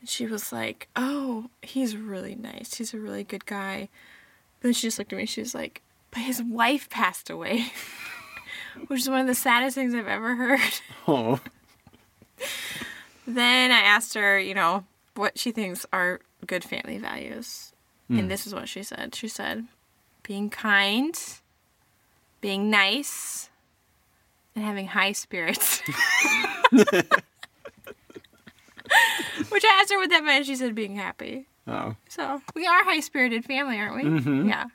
And 0.00 0.08
she 0.08 0.26
was 0.26 0.52
like, 0.52 0.88
oh, 0.96 1.50
he's 1.60 1.96
really 1.96 2.34
nice. 2.34 2.74
He's 2.74 2.94
a 2.94 2.98
really 2.98 3.24
good 3.24 3.46
guy. 3.46 3.88
But 4.60 4.68
then 4.68 4.72
she 4.72 4.86
just 4.86 4.98
looked 4.98 5.12
at 5.12 5.18
me. 5.18 5.26
She 5.26 5.40
was 5.40 5.54
like, 5.54 5.82
but 6.10 6.20
his 6.20 6.42
wife 6.42 6.88
passed 6.88 7.30
away. 7.30 7.66
Which 8.86 9.00
is 9.00 9.10
one 9.10 9.20
of 9.20 9.26
the 9.26 9.34
saddest 9.34 9.74
things 9.74 9.94
I've 9.94 10.06
ever 10.06 10.34
heard. 10.34 10.60
Oh, 11.08 11.40
Then 13.26 13.70
I 13.70 13.80
asked 13.80 14.14
her, 14.14 14.38
you 14.38 14.54
know, 14.54 14.84
what 15.14 15.38
she 15.38 15.50
thinks 15.52 15.84
are 15.92 16.20
good 16.46 16.64
family 16.64 16.98
values. 16.98 17.72
And 18.10 18.30
this 18.30 18.46
is 18.46 18.52
what 18.52 18.68
she 18.68 18.82
said. 18.82 19.14
She 19.14 19.26
said, 19.26 19.64
being 20.22 20.50
kind, 20.50 21.18
being 22.42 22.68
nice, 22.68 23.48
and 24.54 24.62
having 24.62 24.88
high 24.88 25.12
spirits. 25.12 25.80
Which 26.70 26.84
I 29.64 29.78
asked 29.80 29.90
her 29.92 29.98
what 29.98 30.10
that 30.10 30.24
meant. 30.24 30.44
She 30.46 30.56
said 30.56 30.74
being 30.74 30.96
happy. 30.96 31.46
Oh, 31.66 31.96
So 32.08 32.42
we 32.54 32.66
are 32.66 32.84
high 32.84 33.00
spirited 33.00 33.44
family, 33.46 33.78
aren't 33.78 33.94
we? 33.96 34.02
Mhm. 34.02 34.48
Yeah. 34.48 34.66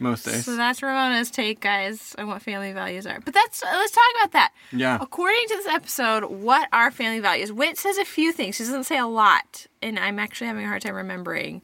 Most 0.00 0.24
days. 0.24 0.44
So 0.44 0.56
that's 0.56 0.82
Ramona's 0.82 1.30
take, 1.30 1.60
guys, 1.60 2.14
on 2.18 2.28
what 2.28 2.42
family 2.42 2.72
values 2.72 3.06
are. 3.06 3.20
But 3.20 3.34
that's 3.34 3.62
let's 3.62 3.92
talk 3.92 4.04
about 4.20 4.32
that. 4.32 4.52
Yeah. 4.72 4.98
According 5.00 5.46
to 5.48 5.56
this 5.56 5.66
episode, 5.66 6.24
what 6.26 6.68
are 6.72 6.90
family 6.90 7.20
values? 7.20 7.52
Whit 7.52 7.76
says 7.78 7.98
a 7.98 8.04
few 8.04 8.32
things. 8.32 8.56
She 8.56 8.64
doesn't 8.64 8.84
say 8.84 8.98
a 8.98 9.06
lot, 9.06 9.66
and 9.82 9.98
I'm 9.98 10.18
actually 10.18 10.46
having 10.46 10.64
a 10.64 10.68
hard 10.68 10.82
time 10.82 10.94
remembering. 10.94 11.62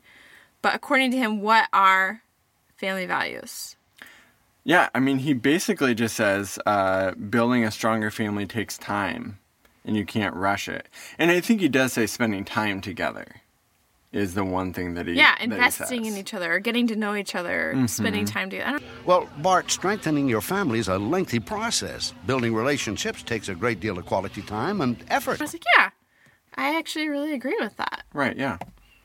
But 0.63 0.75
according 0.75 1.11
to 1.13 1.17
him, 1.17 1.41
what 1.41 1.69
are 1.73 2.23
family 2.77 3.07
values? 3.07 3.77
Yeah, 4.65 4.89
I 4.95 5.01
mean, 5.01 5.19
he 5.19 5.35
basically 5.35 5.95
just 5.95 6.17
says 6.17 6.59
uh, 6.65 7.13
building 7.13 7.65
a 7.65 7.71
stronger 7.71 8.11
family 8.11 8.47
takes 8.47 8.79
time, 8.79 9.39
and 9.85 9.95
you 9.95 10.07
can't 10.07 10.35
rush 10.35 10.69
it. 10.69 10.89
And 11.19 11.31
I 11.31 11.41
think 11.41 11.61
he 11.61 11.69
does 11.69 11.93
say 11.93 12.07
spending 12.07 12.45
time 12.45 12.81
together 12.81 13.43
is 14.15 14.35
the 14.35 14.45
one 14.45 14.73
thing 14.73 14.95
that 14.95 15.07
he 15.07 15.15
Yeah, 15.15 15.33
that 15.33 15.39
he 15.41 15.45
investing 15.45 16.05
in 16.07 16.17
each 16.17 16.33
other, 16.35 16.59
getting 16.59 16.87
to 16.87 16.97
know 16.97 17.15
each 17.15 17.35
other, 17.35 17.75
Mhm. 17.77 17.91
spending 17.91 18.25
time 18.25 18.49
together. 18.51 18.79
I 18.79 18.81
Well, 19.05 19.29
Bart, 19.39 19.71
strengthening 19.71 20.29
your 20.29 20.41
family 20.41 20.79
is 20.79 20.89
a 20.89 20.99
lengthy 20.99 21.41
process. 21.41 22.13
Building 22.27 22.55
relationships 22.55 23.23
takes 23.23 23.49
a 23.49 23.55
great 23.55 23.81
deal 23.81 23.99
of 23.99 24.07
quality 24.07 24.43
time 24.43 24.81
and 24.81 24.97
effort. 25.09 25.41
I 25.41 25.45
was 25.45 25.53
like, 25.53 25.65
yeah, 25.77 25.91
I 26.55 26.77
actually 26.79 27.09
really 27.09 27.33
agree 27.35 27.57
with 27.61 27.77
that. 27.77 28.05
Right? 28.13 28.37
Yeah, 28.37 28.59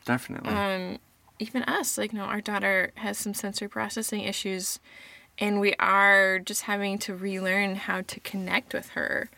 definitely. 0.05 0.53
um, 0.53 0.99
even 1.39 1.63
us, 1.63 1.97
like, 1.97 2.11
you 2.13 2.19
know, 2.19 2.25
our 2.25 2.41
daughter 2.41 2.91
has 2.95 3.17
some 3.17 3.33
sensory 3.33 3.69
processing 3.69 4.21
issues, 4.21 4.79
and 5.37 5.59
we 5.59 5.73
are 5.79 6.37
just 6.39 6.63
having 6.63 6.97
to 6.99 7.15
relearn 7.15 7.75
how 7.75 8.01
to 8.01 8.19
connect 8.19 8.73
with 8.73 8.89
her 8.89 9.29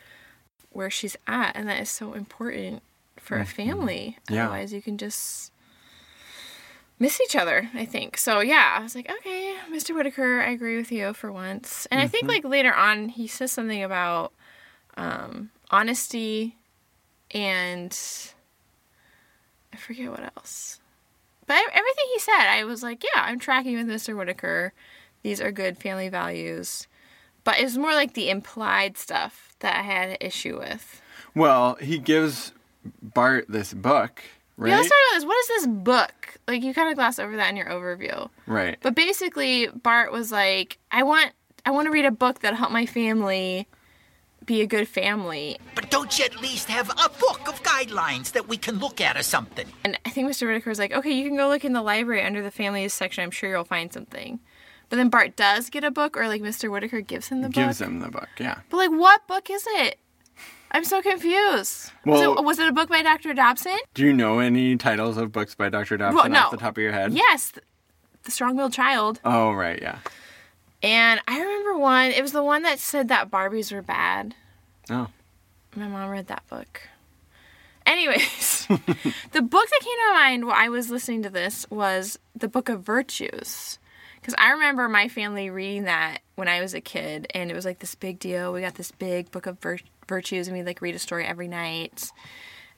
where 0.72 0.90
she's 0.90 1.16
at, 1.28 1.56
and 1.56 1.68
that 1.70 1.80
is 1.80 1.90
so 1.90 2.14
important 2.14 2.82
for 3.18 3.38
a 3.38 3.44
Mhm. 3.44 3.48
family. 3.48 4.18
Yeah. 4.30 4.46
Otherwise, 4.46 4.74
you 4.74 4.82
can 4.82 4.98
just 4.98 5.52
miss 7.02 7.20
each 7.20 7.36
other. 7.36 7.70
I 7.74 7.84
think 7.86 8.18
so. 8.18 8.40
Yeah, 8.40 8.76
I 8.78 8.84
was 8.84 8.96
like, 8.96 9.10
okay, 9.12 9.56
Mr. 9.72 9.96
Whittaker, 9.96 10.40
I 10.42 10.52
agree 10.52 10.78
with 10.78 10.92
you 10.92 11.14
for 11.14 11.32
once. 11.32 11.88
And 11.92 12.00
I 12.00 12.08
think 12.08 12.26
Mhm. 12.26 12.30
like 12.30 12.44
later 12.46 12.74
on, 12.74 13.10
he 13.10 13.28
says 13.28 13.52
something 13.52 13.84
about 13.84 14.32
um, 14.98 15.50
honesty 15.72 16.58
and 17.32 17.98
I 19.74 19.78
forget 19.78 20.10
what 20.12 20.32
else. 20.38 20.80
But 21.48 21.58
everything 21.74 22.06
he 22.14 22.20
said, 22.20 22.48
I 22.50 22.64
was 22.66 22.84
like, 22.84 23.04
yeah, 23.04 23.24
I'm 23.24 23.40
tracking 23.40 23.76
with 23.78 23.88
Mr. 23.88 24.16
Whittaker. 24.18 24.74
These 25.24 25.42
are 25.42 25.52
good 25.52 25.78
family 25.78 26.10
values. 26.10 26.88
But 27.44 27.60
it 27.60 27.64
was 27.64 27.78
more 27.78 27.94
like 27.94 28.14
the 28.14 28.30
implied 28.30 28.98
stuff 28.98 29.56
that 29.60 29.76
I 29.76 29.82
had 29.82 30.10
an 30.10 30.18
issue 30.22 30.58
with. 30.60 31.02
well, 31.34 31.76
he 31.76 31.98
gives 31.98 32.52
Bart 33.02 33.46
this 33.50 33.74
book, 33.74 34.22
right? 34.62 34.70
Yeah, 34.70 34.78
let's 34.78 34.90
talk 34.90 34.98
about 35.10 35.18
this. 35.20 35.26
What 35.26 35.38
is 35.40 35.48
this 35.48 35.68
book? 35.68 36.38
Like 36.48 36.64
you 36.64 36.74
kind 36.74 36.90
of 36.90 36.96
gloss 36.96 37.20
over 37.20 37.36
that 37.38 37.50
in 37.50 37.56
your 37.56 37.68
overview. 37.68 38.30
right. 38.48 38.78
But 38.82 38.96
basically, 38.96 39.68
Bart 39.68 40.12
was 40.12 40.32
like, 40.32 40.78
I 40.92 41.04
want 41.04 41.32
I 41.66 41.72
want 41.72 41.86
to 41.88 41.92
read 41.92 42.06
a 42.06 42.12
book 42.12 42.40
that'll 42.40 42.58
help 42.58 42.72
my 42.72 42.86
family 42.86 43.68
be 44.46 44.62
a 44.62 44.68
good 44.68 44.88
family. 44.88 45.58
But 45.76 45.92
don't 45.92 46.18
you 46.18 46.26
at 46.26 46.42
least 46.42 46.68
have 46.70 46.90
a 46.90 47.10
book 47.20 47.48
of 47.48 47.62
guidelines 47.64 48.32
that 48.32 48.48
we 48.48 48.58
can 48.58 48.80
look 48.80 49.00
at 49.00 49.16
or 49.16 49.24
something? 49.24 49.68
And 49.84 50.00
I 50.06 50.10
think 50.10 50.28
Mr. 50.30 50.48
Whittaker 50.48 50.70
was 50.70 50.80
like, 50.80 50.92
okay, 50.92 51.12
you 51.12 51.28
can 51.28 51.38
go 51.38 51.48
look 51.48 51.64
in 51.64 51.74
the 51.74 51.82
library 51.84 52.24
under 52.24 52.42
the 52.42 52.50
families 52.52 52.94
section. 52.94 53.24
I'm 53.24 53.32
sure 53.32 53.50
you'll 53.52 53.64
find 53.64 53.94
something. 53.94 54.40
But 54.90 54.98
then 54.98 55.10
Bart 55.10 55.36
does 55.38 55.70
get 55.70 55.84
a 55.86 55.92
book, 55.92 56.18
or 56.18 56.28
like 56.28 56.42
Mr. 56.42 56.70
Whittaker 56.70 57.02
gives 57.02 57.30
him 57.30 57.42
the 57.42 57.48
gives 57.48 57.56
book. 57.56 57.68
Gives 57.68 57.82
him 57.82 58.00
the 58.00 58.10
book. 58.10 58.28
Yeah. 58.40 58.60
But 58.70 58.78
like, 58.78 58.92
what 58.92 59.26
book 59.28 59.50
is 59.50 59.64
it? 59.68 60.00
I'm 60.74 60.86
so 60.86 61.02
confused. 61.02 61.92
was, 62.06 62.22
it, 62.22 62.44
was 62.44 62.60
it 62.60 62.68
a 62.68 62.72
book 62.72 62.90
by 62.90 63.02
Dr. 63.04 63.34
Dobson? 63.34 63.78
Do 63.94 64.04
you 64.06 64.14
know 64.14 64.40
any 64.40 64.78
titles 64.78 65.18
of 65.18 65.32
books 65.32 65.54
by 65.54 65.70
Dr. 65.70 65.98
Dobson 65.98 66.16
Well, 66.16 66.30
no. 66.30 66.40
off 66.46 66.52
the 66.52 66.58
top 66.58 66.78
of 66.78 66.82
your 66.82 66.94
head? 66.94 67.14
Yes, 67.14 67.52
The 68.24 68.32
Strong 68.32 68.56
Willed 68.56 68.72
Child. 68.74 69.20
Oh, 69.26 69.52
right. 69.52 69.82
Yeah. 69.82 70.00
And 70.82 71.20
I 71.28 71.40
remember 71.40 71.78
one, 71.78 72.12
it 72.12 72.22
was 72.22 72.32
the 72.32 72.44
one 72.44 72.64
that 72.64 72.80
said 72.80 73.10
that 73.10 73.30
Barbies 73.30 73.72
were 73.72 73.82
bad. 73.82 74.34
Oh. 74.90 75.08
My 75.76 75.88
mom 75.88 76.10
read 76.10 76.28
that 76.28 76.48
book. 76.50 76.82
Anyways, 77.86 78.68
the 78.70 79.42
book 79.42 79.68
that 79.70 79.80
came 79.82 79.98
to 80.08 80.14
mind 80.14 80.46
while 80.46 80.56
I 80.56 80.70
was 80.70 80.90
listening 80.90 81.24
to 81.24 81.30
this 81.30 81.66
was 81.70 82.18
the 82.36 82.48
Book 82.48 82.70
of 82.70 82.82
Virtues. 82.82 83.80
Because 84.22 84.36
I 84.38 84.52
remember 84.52 84.88
my 84.88 85.08
family 85.08 85.50
reading 85.50 85.86
that 85.86 86.20
when 86.36 86.48
I 86.48 86.62
was 86.62 86.76
a 86.76 86.82
kid, 86.82 87.28
and 87.34 87.50
it 87.50 87.56
was 87.56 87.66
like 87.66 87.80
this 87.80 87.96
big 87.96 88.20
deal. 88.20 88.54
We 88.54 88.62
got 88.62 88.76
this 88.76 88.92
big 88.92 89.32
book 89.32 89.48
of 89.48 89.60
vir- 89.60 89.80
virtues, 90.08 90.48
and 90.48 90.56
we'd 90.56 90.66
like 90.66 90.82
read 90.82 90.94
a 90.94 91.00
story 91.00 91.26
every 91.26 91.48
night. 91.48 92.12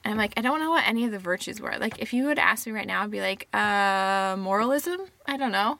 And 0.04 0.12
I'm 0.12 0.18
like, 0.18 0.32
I 0.36 0.40
don't 0.40 0.60
know 0.60 0.70
what 0.70 0.86
any 0.86 1.04
of 1.04 1.12
the 1.12 1.18
virtues 1.18 1.60
were. 1.60 1.76
Like, 1.78 1.98
if 1.98 2.12
you 2.12 2.24
would 2.24 2.38
ask 2.38 2.66
me 2.66 2.72
right 2.72 2.86
now, 2.86 3.02
I'd 3.02 3.10
be 3.10 3.20
like, 3.20 3.48
uh, 3.54 4.36
moralism? 4.38 5.00
I 5.26 5.36
don't 5.36 5.52
know. 5.52 5.78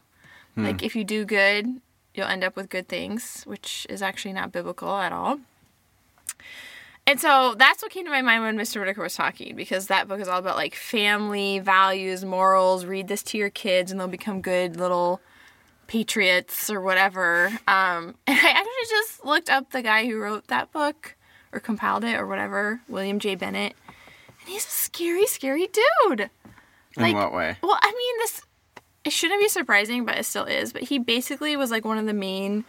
Hmm. 0.54 0.64
Like, 0.64 0.83
if 0.83 0.94
you 0.94 1.04
do 1.04 1.25
good, 1.25 1.66
you'll 2.14 2.26
end 2.26 2.44
up 2.44 2.56
with 2.56 2.68
good 2.68 2.88
things, 2.88 3.42
which 3.44 3.87
is 3.88 4.02
actually 4.02 4.35
not 4.35 4.52
biblical 4.52 4.94
at 4.97 5.12
all. 5.12 5.40
And 7.06 7.21
so 7.21 7.54
that's 7.59 7.83
what 7.83 7.90
came 7.90 8.04
to 8.04 8.11
my 8.11 8.23
mind 8.23 8.42
when 8.42 8.56
Mr. 8.56 8.80
Whittaker 8.80 9.02
was 9.02 9.14
talking, 9.14 9.56
because 9.56 9.88
that 9.88 10.09
book 10.09 10.21
is 10.21 10.28
all 10.28 10.38
about 10.38 10.56
like 10.56 10.75
family, 10.75 11.59
values, 11.59 12.25
morals. 12.25 12.87
Read 12.87 13.09
this 13.09 13.23
to 13.25 13.38
your 13.38 13.50
kids, 13.50 13.90
and 13.90 14.00
they'll 14.00 14.09
become 14.09 14.40
good 14.40 14.76
little 14.76 15.21
patriots 15.87 16.71
or 16.71 16.81
whatever. 16.81 17.47
Um, 17.67 18.14
and 18.26 18.38
I 18.38 18.50
actually 18.50 18.88
just 18.88 19.25
looked 19.25 19.50
up 19.50 19.71
the 19.71 19.83
guy 19.83 20.07
who 20.07 20.19
wrote 20.19 20.49
that 20.49 20.73
book 20.73 21.17
or 21.53 21.61
compiled 21.61 22.05
it 22.05 22.17
or 22.17 22.26
whatever, 22.26 22.81
William 22.88 23.19
J. 23.19 23.35
Bennett, 23.37 23.75
and 24.41 24.49
he's 24.49 24.67
a 24.67 24.71
scary, 24.71 25.26
scary 25.26 25.69
dude. 25.69 26.31
In 26.97 27.14
what 27.14 27.33
way? 27.33 27.57
Well, 27.62 27.79
I 27.81 27.93
mean, 27.93 28.19
this 28.19 28.43
it 29.05 29.12
shouldn't 29.12 29.41
be 29.41 29.49
surprising, 29.49 30.05
but 30.05 30.17
it 30.17 30.25
still 30.25 30.45
is. 30.45 30.73
But 30.73 30.83
he 30.83 30.99
basically 30.99 31.57
was 31.57 31.71
like 31.71 31.85
one 31.85 31.99
of 31.99 32.07
the 32.07 32.14
main 32.14 32.64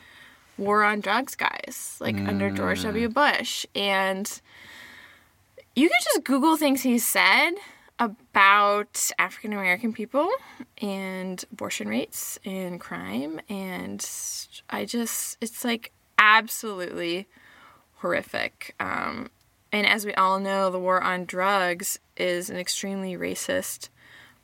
war 0.57 0.84
on 0.84 1.00
drugs 1.00 1.36
guys, 1.36 1.98
like 2.00 2.15
under 2.17 2.50
George 2.50 2.84
W. 2.84 3.10
Bush. 3.10 3.65
And 3.75 4.41
you 5.75 5.89
can 5.89 6.00
just 6.03 6.24
Google 6.24 6.57
things 6.57 6.81
he 6.81 6.98
said 6.98 7.51
about 7.99 9.09
African 9.17 9.53
American 9.53 9.93
people 9.93 10.29
and 10.81 11.43
abortion 11.51 11.87
rates 11.87 12.37
and 12.43 12.79
crime. 12.79 13.39
And 13.47 14.05
I 14.69 14.85
just, 14.85 15.37
it's 15.41 15.63
like 15.63 15.91
absolutely 16.17 17.27
horrific. 17.97 18.75
Um, 18.79 19.29
and 19.71 19.87
as 19.87 20.05
we 20.05 20.13
all 20.15 20.39
know, 20.39 20.69
the 20.69 20.79
war 20.79 21.01
on 21.01 21.25
drugs 21.25 21.99
is 22.17 22.49
an 22.49 22.57
extremely 22.57 23.15
racist 23.15 23.89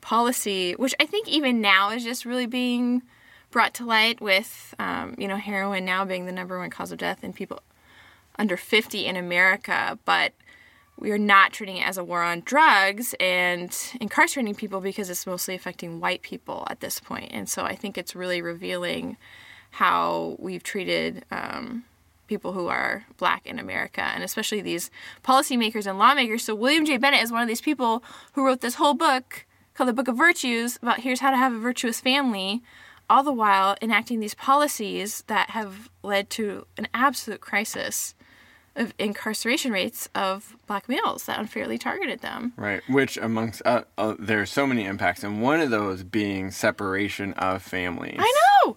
policy, 0.00 0.72
which 0.72 0.94
I 1.00 1.06
think 1.06 1.28
even 1.28 1.60
now 1.60 1.90
is 1.90 2.04
just 2.04 2.24
really 2.24 2.46
being 2.46 3.02
brought 3.50 3.74
to 3.74 3.86
light 3.86 4.20
with, 4.20 4.74
um, 4.78 5.14
you 5.18 5.28
know, 5.28 5.36
heroin 5.36 5.84
now 5.84 6.04
being 6.04 6.26
the 6.26 6.32
number 6.32 6.58
one 6.58 6.70
cause 6.70 6.90
of 6.90 6.98
death 6.98 7.22
in 7.22 7.32
people 7.32 7.62
under 8.38 8.56
50 8.56 9.06
in 9.06 9.16
America. 9.16 9.98
But 10.04 10.32
we 11.02 11.10
are 11.10 11.18
not 11.18 11.52
treating 11.52 11.78
it 11.78 11.86
as 11.86 11.98
a 11.98 12.04
war 12.04 12.22
on 12.22 12.42
drugs 12.44 13.12
and 13.18 13.76
incarcerating 14.00 14.54
people 14.54 14.80
because 14.80 15.10
it's 15.10 15.26
mostly 15.26 15.52
affecting 15.56 15.98
white 15.98 16.22
people 16.22 16.64
at 16.70 16.78
this 16.78 17.00
point. 17.00 17.32
And 17.32 17.48
so 17.48 17.64
I 17.64 17.74
think 17.74 17.98
it's 17.98 18.14
really 18.14 18.40
revealing 18.40 19.16
how 19.72 20.36
we've 20.38 20.62
treated 20.62 21.24
um, 21.32 21.82
people 22.28 22.52
who 22.52 22.68
are 22.68 23.04
black 23.16 23.44
in 23.44 23.58
America, 23.58 24.00
and 24.00 24.22
especially 24.22 24.60
these 24.60 24.92
policymakers 25.24 25.88
and 25.88 25.98
lawmakers. 25.98 26.44
So 26.44 26.54
William 26.54 26.84
J. 26.84 26.98
Bennett 26.98 27.22
is 27.22 27.32
one 27.32 27.42
of 27.42 27.48
these 27.48 27.60
people 27.60 28.04
who 28.34 28.46
wrote 28.46 28.60
this 28.60 28.76
whole 28.76 28.94
book 28.94 29.44
called 29.74 29.88
The 29.88 29.92
Book 29.92 30.06
of 30.06 30.16
Virtues 30.16 30.78
about 30.80 31.00
here's 31.00 31.18
how 31.18 31.32
to 31.32 31.36
have 31.36 31.52
a 31.52 31.58
virtuous 31.58 32.00
family, 32.00 32.62
all 33.10 33.24
the 33.24 33.32
while 33.32 33.76
enacting 33.82 34.20
these 34.20 34.34
policies 34.34 35.24
that 35.26 35.50
have 35.50 35.90
led 36.04 36.30
to 36.30 36.64
an 36.78 36.86
absolute 36.94 37.40
crisis 37.40 38.14
of 38.74 38.94
incarceration 38.98 39.72
rates 39.72 40.08
of 40.14 40.56
black 40.66 40.88
males 40.88 41.24
that 41.24 41.38
unfairly 41.38 41.78
targeted 41.78 42.20
them. 42.20 42.52
Right. 42.56 42.82
Which 42.88 43.16
amongst 43.16 43.62
uh, 43.64 43.84
uh, 43.98 44.14
there 44.18 44.40
are 44.40 44.46
so 44.46 44.66
many 44.66 44.84
impacts, 44.84 45.22
and 45.22 45.42
one 45.42 45.60
of 45.60 45.70
those 45.70 46.02
being 46.02 46.50
separation 46.50 47.34
of 47.34 47.62
families. 47.62 48.18
I 48.18 48.32
know. 48.64 48.76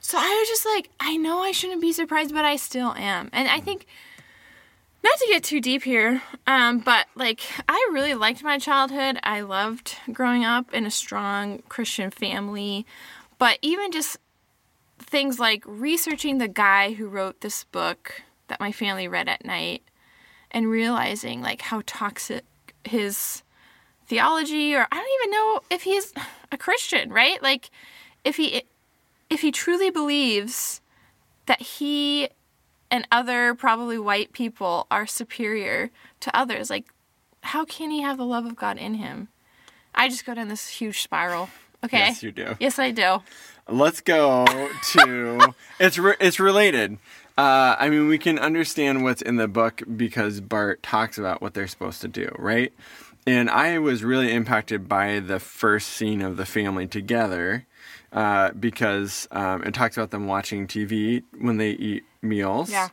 So 0.00 0.18
I 0.18 0.36
was 0.40 0.48
just 0.48 0.66
like, 0.66 0.90
I 1.00 1.16
know 1.16 1.40
I 1.40 1.52
shouldn't 1.52 1.80
be 1.80 1.92
surprised, 1.92 2.32
but 2.32 2.44
I 2.44 2.56
still 2.56 2.94
am. 2.94 3.28
And 3.32 3.48
I 3.48 3.60
think, 3.60 3.86
not 5.04 5.18
to 5.18 5.26
get 5.28 5.44
too 5.44 5.60
deep 5.60 5.82
here, 5.82 6.22
um, 6.46 6.78
but 6.78 7.06
like, 7.14 7.42
I 7.68 7.88
really 7.92 8.14
liked 8.14 8.42
my 8.42 8.58
childhood. 8.58 9.18
I 9.22 9.42
loved 9.42 9.96
growing 10.12 10.44
up 10.44 10.72
in 10.72 10.86
a 10.86 10.90
strong 10.90 11.62
Christian 11.68 12.10
family. 12.10 12.86
But 13.38 13.58
even 13.62 13.92
just 13.92 14.16
things 14.98 15.38
like 15.38 15.62
researching 15.66 16.38
the 16.38 16.48
guy 16.48 16.94
who 16.94 17.08
wrote 17.08 17.40
this 17.40 17.64
book 17.64 18.22
that 18.48 18.60
my 18.60 18.72
family 18.72 19.08
read 19.08 19.28
at 19.28 19.44
night 19.44 19.82
and 20.50 20.70
realizing 20.70 21.40
like 21.40 21.62
how 21.62 21.82
toxic 21.86 22.44
his 22.84 23.42
theology 24.06 24.74
or 24.74 24.86
I 24.90 24.96
don't 24.96 25.22
even 25.22 25.30
know 25.30 25.60
if 25.70 25.82
he's 25.82 26.12
a 26.52 26.56
Christian, 26.56 27.10
right? 27.10 27.42
Like 27.42 27.70
if 28.24 28.36
he 28.36 28.62
if 29.30 29.42
he 29.42 29.50
truly 29.50 29.90
believes 29.90 30.80
that 31.46 31.60
he 31.60 32.28
and 32.90 33.06
other 33.12 33.54
probably 33.54 33.98
white 33.98 34.32
people 34.32 34.86
are 34.90 35.06
superior 35.06 35.90
to 36.20 36.36
others, 36.36 36.70
like 36.70 36.86
how 37.42 37.64
can 37.64 37.90
he 37.90 38.00
have 38.02 38.16
the 38.16 38.26
love 38.26 38.46
of 38.46 38.56
God 38.56 38.78
in 38.78 38.94
him? 38.94 39.28
I 39.94 40.08
just 40.08 40.24
go 40.24 40.34
down 40.34 40.48
this 40.48 40.68
huge 40.68 41.02
spiral. 41.02 41.48
Okay. 41.84 41.98
Yes, 41.98 42.22
you 42.22 42.32
do. 42.32 42.56
Yes, 42.58 42.78
I 42.78 42.90
do. 42.90 43.22
Let's 43.68 44.00
go 44.00 44.46
to 44.92 45.54
it's 45.78 45.98
re- 45.98 46.16
it's 46.18 46.40
related. 46.40 46.98
Uh, 47.38 47.76
I 47.78 47.88
mean, 47.88 48.08
we 48.08 48.18
can 48.18 48.36
understand 48.36 49.04
what's 49.04 49.22
in 49.22 49.36
the 49.36 49.46
book 49.46 49.80
because 49.96 50.40
Bart 50.40 50.82
talks 50.82 51.18
about 51.18 51.40
what 51.40 51.54
they're 51.54 51.68
supposed 51.68 52.00
to 52.00 52.08
do, 52.08 52.34
right? 52.36 52.72
And 53.28 53.48
I 53.48 53.78
was 53.78 54.02
really 54.02 54.32
impacted 54.32 54.88
by 54.88 55.20
the 55.20 55.38
first 55.38 55.90
scene 55.90 56.20
of 56.20 56.36
the 56.36 56.44
family 56.44 56.88
together 56.88 57.64
uh, 58.12 58.50
because 58.50 59.28
um, 59.30 59.62
it 59.62 59.72
talks 59.72 59.96
about 59.96 60.10
them 60.10 60.26
watching 60.26 60.66
TV 60.66 61.22
when 61.38 61.58
they 61.58 61.70
eat 61.70 62.02
meals. 62.22 62.72
Yeah. 62.72 62.88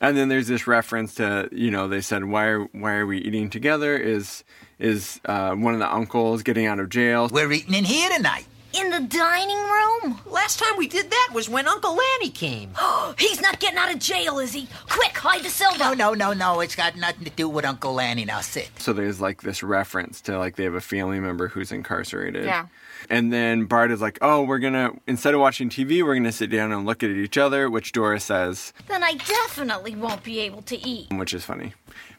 And 0.00 0.16
then 0.16 0.28
there's 0.28 0.48
this 0.48 0.66
reference 0.66 1.14
to 1.14 1.48
you 1.52 1.70
know 1.70 1.88
they 1.88 2.00
said 2.00 2.24
why 2.24 2.46
are 2.46 2.64
why 2.72 2.94
are 2.94 3.06
we 3.06 3.18
eating 3.18 3.48
together? 3.48 3.96
Is 3.96 4.44
is 4.78 5.20
uh, 5.26 5.54
one 5.54 5.74
of 5.74 5.80
the 5.80 5.90
uncles 5.90 6.42
getting 6.42 6.66
out 6.66 6.80
of 6.80 6.88
jail? 6.88 7.28
We're 7.30 7.52
eating 7.52 7.74
in 7.74 7.84
here 7.84 8.10
tonight. 8.10 8.46
In 8.78 8.90
the 8.90 9.00
dining 9.00 9.56
room? 9.56 10.20
Last 10.26 10.58
time 10.58 10.76
we 10.76 10.86
did 10.86 11.10
that 11.10 11.30
was 11.32 11.48
when 11.48 11.66
Uncle 11.66 11.92
Lanny 11.96 12.28
came. 12.30 12.70
He's 13.18 13.40
not 13.40 13.58
getting 13.58 13.78
out 13.78 13.90
of 13.92 13.98
jail, 13.98 14.38
is 14.38 14.52
he? 14.52 14.68
Quick, 14.90 15.16
hide 15.16 15.42
the 15.42 15.48
silver. 15.48 15.78
No, 15.78 15.94
no, 15.94 16.12
no, 16.12 16.32
no. 16.34 16.60
It's 16.60 16.76
got 16.76 16.94
nothing 16.94 17.24
to 17.24 17.30
do 17.30 17.48
with 17.48 17.64
Uncle 17.64 17.94
Lanny. 17.94 18.26
Now 18.26 18.42
sit. 18.42 18.70
So 18.78 18.92
there's 18.92 19.18
like 19.20 19.42
this 19.42 19.62
reference 19.62 20.20
to 20.22 20.38
like 20.38 20.56
they 20.56 20.64
have 20.64 20.74
a 20.74 20.80
family 20.82 21.20
member 21.20 21.48
who's 21.48 21.72
incarcerated. 21.72 22.44
Yeah. 22.44 22.66
And 23.08 23.32
then 23.32 23.64
Bart 23.64 23.90
is 23.90 24.02
like, 24.02 24.18
"Oh, 24.20 24.42
we're 24.42 24.58
gonna 24.58 24.92
instead 25.06 25.32
of 25.32 25.40
watching 25.40 25.70
TV, 25.70 26.02
we're 26.02 26.14
gonna 26.16 26.32
sit 26.32 26.50
down 26.50 26.70
and 26.72 26.84
look 26.84 27.02
at 27.02 27.10
each 27.10 27.38
other," 27.38 27.70
which 27.70 27.92
Doris 27.92 28.24
says, 28.24 28.72
Then 28.88 29.02
I 29.02 29.14
definitely 29.14 29.94
won't 29.94 30.22
be 30.22 30.40
able 30.40 30.62
to 30.62 30.76
eat. 30.86 31.06
which 31.12 31.32
is 31.32 31.44
funny. 31.44 31.72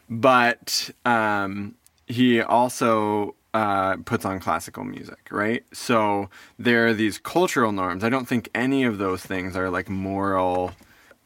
But 0.09 0.89
um, 1.05 1.75
he 2.07 2.41
also 2.41 3.35
uh, 3.57 3.97
puts 4.05 4.23
on 4.23 4.39
classical 4.39 4.83
music, 4.83 5.29
right? 5.31 5.63
So 5.73 6.29
there 6.59 6.85
are 6.85 6.93
these 6.93 7.17
cultural 7.17 7.71
norms. 7.71 8.03
I 8.03 8.09
don't 8.09 8.27
think 8.27 8.49
any 8.53 8.83
of 8.83 8.99
those 8.99 9.23
things 9.23 9.57
are 9.57 9.71
like 9.71 9.89
moral 9.89 10.73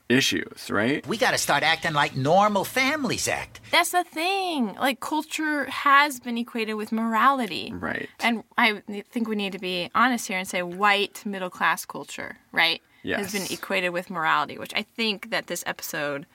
issues, 0.08 0.70
right? 0.70 1.06
We 1.08 1.18
got 1.18 1.32
to 1.32 1.38
start 1.38 1.64
acting 1.64 1.92
like 1.92 2.16
normal 2.16 2.64
families 2.64 3.28
act. 3.28 3.60
That's 3.72 3.92
the 3.92 4.06
thing. 4.06 4.76
Like 4.76 5.02
culture 5.02 5.66
has 5.66 6.22
been 6.22 6.38
equated 6.38 6.76
with 6.76 6.94
morality. 6.94 7.74
Right. 7.74 8.08
And 8.22 8.44
I 8.58 8.82
think 9.12 9.28
we 9.28 9.36
need 9.36 9.52
to 9.52 9.60
be 9.60 9.90
honest 9.94 10.30
here 10.30 10.38
and 10.38 10.48
say 10.48 10.64
white 10.64 11.26
middle 11.26 11.50
class 11.50 11.84
culture, 11.86 12.38
right? 12.54 12.82
Has 13.04 13.34
been 13.34 13.48
equated 13.50 13.92
with 13.92 14.10
morality, 14.10 14.58
which 14.58 14.74
I 14.74 14.84
think 14.84 15.32
that 15.32 15.48
this 15.48 15.64
episode 15.66 16.28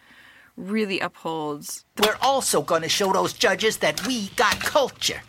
really 0.59 1.00
upholds. 1.00 1.87
We're 2.03 2.19
also 2.21 2.61
going 2.61 2.83
to 2.83 2.88
show 2.88 3.12
those 3.12 3.33
judges 3.33 3.79
that 3.79 4.07
we 4.07 4.29
got 4.37 4.59
culture. 4.61 5.21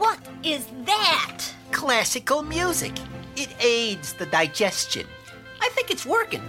What 0.00 0.18
is 0.42 0.66
that? 0.86 1.44
Classical 1.72 2.40
music. 2.40 2.94
It 3.36 3.50
aids 3.60 4.14
the 4.14 4.24
digestion. 4.24 5.06
I 5.60 5.68
think 5.74 5.90
it's 5.90 6.06
working. 6.06 6.40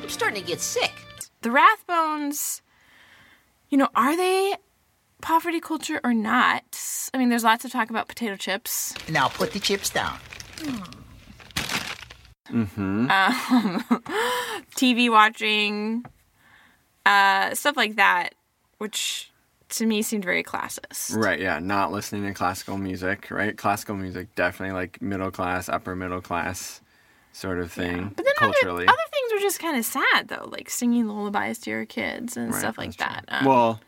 I'm 0.00 0.08
starting 0.08 0.40
to 0.40 0.46
get 0.46 0.60
sick. 0.60 0.92
The 1.40 1.48
Rathbones, 1.48 2.60
you 3.70 3.76
know, 3.76 3.88
are 3.96 4.16
they 4.16 4.54
poverty 5.20 5.58
culture 5.58 6.00
or 6.04 6.14
not? 6.14 6.62
I 7.12 7.18
mean, 7.18 7.28
there's 7.28 7.42
lots 7.42 7.64
of 7.64 7.72
talk 7.72 7.90
about 7.90 8.06
potato 8.06 8.36
chips. 8.36 8.94
Now 9.08 9.26
put 9.26 9.52
the 9.52 9.58
chips 9.58 9.90
down. 9.90 10.16
Mm-hmm. 12.52 13.08
TV 14.76 15.10
watching, 15.10 16.04
uh, 17.04 17.52
stuff 17.56 17.76
like 17.76 17.96
that, 17.96 18.36
which 18.78 19.31
to 19.72 19.86
me 19.86 20.02
seemed 20.02 20.24
very 20.24 20.42
classist. 20.42 21.16
Right, 21.16 21.40
yeah, 21.40 21.58
not 21.58 21.92
listening 21.92 22.24
to 22.24 22.32
classical 22.34 22.78
music, 22.78 23.30
right? 23.30 23.56
Classical 23.56 23.96
music 23.96 24.34
definitely 24.34 24.74
like 24.74 25.00
middle 25.02 25.30
class, 25.30 25.68
upper 25.68 25.94
middle 25.96 26.20
class 26.20 26.80
sort 27.32 27.58
of 27.58 27.72
thing 27.72 28.12
But 28.14 28.24
then 28.24 28.34
culturally. 28.36 28.84
Other, 28.86 28.92
other 28.92 29.10
things 29.10 29.32
were 29.32 29.40
just 29.40 29.58
kind 29.58 29.76
of 29.78 29.84
sad 29.84 30.28
though, 30.28 30.48
like 30.52 30.68
singing 30.70 31.08
lullabies 31.08 31.58
to 31.60 31.70
your 31.70 31.86
kids 31.86 32.36
and 32.36 32.50
Right, 32.52 32.58
stuff 32.58 32.76
like 32.78 32.96
that. 32.98 33.24
Um, 33.28 33.46
well, 33.46 33.80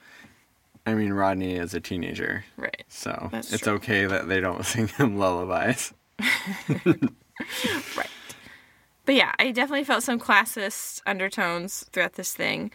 I 0.86 0.94
mean, 0.94 1.12
Rodney 1.12 1.54
is 1.54 1.72
a 1.74 1.80
teenager, 1.80 2.44
right. 2.56 2.84
so 2.88 3.28
That's 3.32 3.52
it's 3.52 3.62
true. 3.62 3.74
okay 3.74 4.06
that 4.06 4.28
they 4.28 4.40
don't 4.40 4.64
sing 4.66 4.88
him 4.88 5.18
lullabies. 5.18 5.92
Right. 7.96 8.10
But 9.06 9.14
yeah, 9.16 9.32
I 9.38 9.50
definitely 9.50 9.84
felt 9.84 10.02
some 10.02 10.18
classist 10.18 11.02
undertones 11.06 11.84
throughout 11.92 12.14
this 12.14 12.32
thing. 12.34 12.70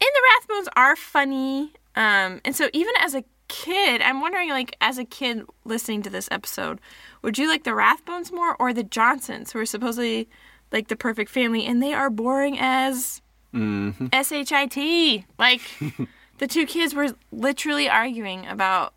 And 0.00 0.10
the 0.14 0.22
Rathbones 0.54 0.66
are 0.76 0.96
funny. 0.96 1.72
Um, 1.94 2.40
and 2.44 2.56
so 2.56 2.68
even 2.72 2.94
as 3.00 3.14
a 3.14 3.24
kid, 3.48 4.00
I'm 4.00 4.20
wondering, 4.20 4.48
like, 4.48 4.76
as 4.80 4.98
a 4.98 5.04
kid 5.04 5.44
listening 5.64 6.02
to 6.02 6.10
this 6.10 6.28
episode, 6.30 6.80
would 7.22 7.38
you 7.38 7.48
like 7.48 7.64
the 7.64 7.72
Rathbones 7.72 8.32
more 8.32 8.56
or 8.58 8.72
the 8.72 8.82
Johnsons, 8.82 9.52
who 9.52 9.58
are 9.58 9.66
supposedly 9.66 10.28
like 10.72 10.88
the 10.88 10.96
perfect 10.96 11.30
family, 11.30 11.66
and 11.66 11.82
they 11.82 11.92
are 11.92 12.10
boring 12.10 12.58
as 12.58 13.20
shit. 13.54 15.24
Like, 15.38 15.60
the 16.38 16.46
two 16.46 16.66
kids 16.66 16.94
were 16.94 17.14
literally 17.30 17.88
arguing 17.88 18.46
about 18.46 18.94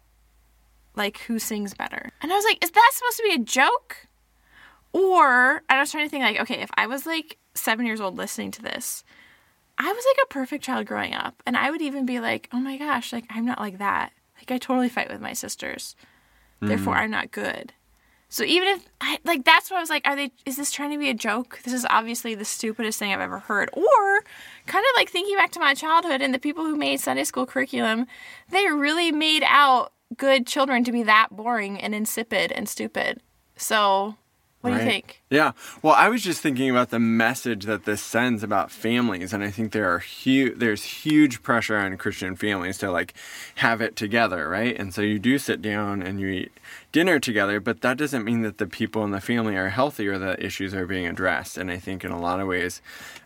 like 0.95 1.19
who 1.19 1.37
sings 1.37 1.73
better, 1.73 2.09
and 2.21 2.31
I 2.31 2.35
was 2.35 2.45
like, 2.45 2.63
is 2.63 2.71
that 2.71 2.91
supposed 2.93 3.17
to 3.17 3.23
be 3.23 3.35
a 3.35 3.45
joke? 3.45 4.07
Or 4.93 5.61
I 5.69 5.81
was 5.81 5.91
trying 5.91 6.05
to 6.05 6.09
think 6.09 6.23
like, 6.23 6.39
okay, 6.39 6.61
if 6.61 6.69
I 6.75 6.87
was 6.87 7.05
like 7.05 7.37
seven 7.53 7.85
years 7.85 7.99
old 7.99 8.17
listening 8.17 8.51
to 8.51 8.61
this, 8.61 9.03
I 9.77 9.91
was 9.91 10.05
like 10.05 10.23
a 10.23 10.33
perfect 10.33 10.63
child 10.63 10.85
growing 10.87 11.13
up, 11.13 11.41
and 11.45 11.57
I 11.57 11.71
would 11.71 11.81
even 11.81 12.05
be 12.05 12.19
like, 12.19 12.49
oh 12.53 12.59
my 12.59 12.77
gosh, 12.77 13.11
like 13.11 13.25
I'm 13.29 13.45
not 13.45 13.59
like 13.59 13.77
that. 13.79 14.13
Like 14.37 14.51
I 14.51 14.57
totally 14.57 14.89
fight 14.89 15.09
with 15.09 15.21
my 15.21 15.33
sisters, 15.33 15.95
therefore 16.61 16.95
mm. 16.95 16.99
I'm 16.99 17.11
not 17.11 17.31
good. 17.31 17.73
So 18.29 18.43
even 18.43 18.67
if 18.69 18.85
I 18.99 19.19
like, 19.23 19.45
that's 19.45 19.69
what 19.69 19.77
I 19.77 19.79
was 19.81 19.89
like. 19.89 20.05
Are 20.05 20.15
they? 20.15 20.31
Is 20.45 20.57
this 20.57 20.71
trying 20.71 20.91
to 20.91 20.97
be 20.97 21.09
a 21.09 21.13
joke? 21.13 21.59
This 21.63 21.73
is 21.73 21.85
obviously 21.89 22.35
the 22.35 22.45
stupidest 22.45 22.99
thing 22.99 23.13
I've 23.13 23.21
ever 23.21 23.39
heard. 23.39 23.69
Or 23.73 24.23
kind 24.65 24.83
of 24.83 24.97
like 24.97 25.09
thinking 25.09 25.37
back 25.37 25.51
to 25.51 25.59
my 25.59 25.73
childhood 25.73 26.21
and 26.21 26.33
the 26.33 26.39
people 26.39 26.65
who 26.65 26.75
made 26.75 26.99
Sunday 26.99 27.23
school 27.23 27.45
curriculum, 27.45 28.07
they 28.49 28.67
really 28.67 29.11
made 29.11 29.43
out 29.45 29.93
good 30.17 30.47
children 30.47 30.83
to 30.83 30.91
be 30.91 31.03
that 31.03 31.29
boring 31.31 31.79
and 31.79 31.95
insipid 31.95 32.51
and 32.51 32.67
stupid. 32.67 33.21
So 33.57 34.15
what 34.65 34.77
do 34.77 34.83
you 34.83 34.89
think? 34.89 35.21
Yeah. 35.29 35.51
Well, 35.81 35.95
I 35.95 36.09
was 36.09 36.21
just 36.21 36.41
thinking 36.41 36.69
about 36.69 36.89
the 36.89 36.99
message 36.99 37.65
that 37.65 37.85
this 37.85 38.01
sends 38.01 38.43
about 38.43 38.71
families, 38.71 39.33
and 39.33 39.43
I 39.43 39.51
think 39.51 39.71
there 39.71 39.89
are 39.93 39.99
huge. 39.99 40.59
There's 40.59 40.83
huge 40.83 41.41
pressure 41.41 41.77
on 41.77 41.97
Christian 41.97 42.35
families 42.35 42.77
to 42.79 42.91
like 42.91 43.13
have 43.55 43.81
it 43.81 43.95
together, 43.95 44.49
right? 44.49 44.77
And 44.77 44.93
so 44.93 45.01
you 45.01 45.19
do 45.19 45.37
sit 45.37 45.61
down 45.61 46.01
and 46.01 46.19
you 46.19 46.27
eat 46.27 46.51
dinner 46.91 47.19
together, 47.19 47.59
but 47.59 47.81
that 47.81 47.97
doesn't 47.97 48.23
mean 48.23 48.41
that 48.41 48.57
the 48.57 48.67
people 48.67 49.03
in 49.03 49.11
the 49.11 49.21
family 49.21 49.55
are 49.55 49.69
healthy 49.69 50.07
or 50.07 50.17
that 50.17 50.41
issues 50.41 50.73
are 50.73 50.85
being 50.85 51.05
addressed. 51.05 51.57
And 51.57 51.69
I 51.69 51.77
think 51.77 52.03
in 52.03 52.11
a 52.11 52.19
lot 52.19 52.39
of 52.39 52.47
ways, 52.47 52.81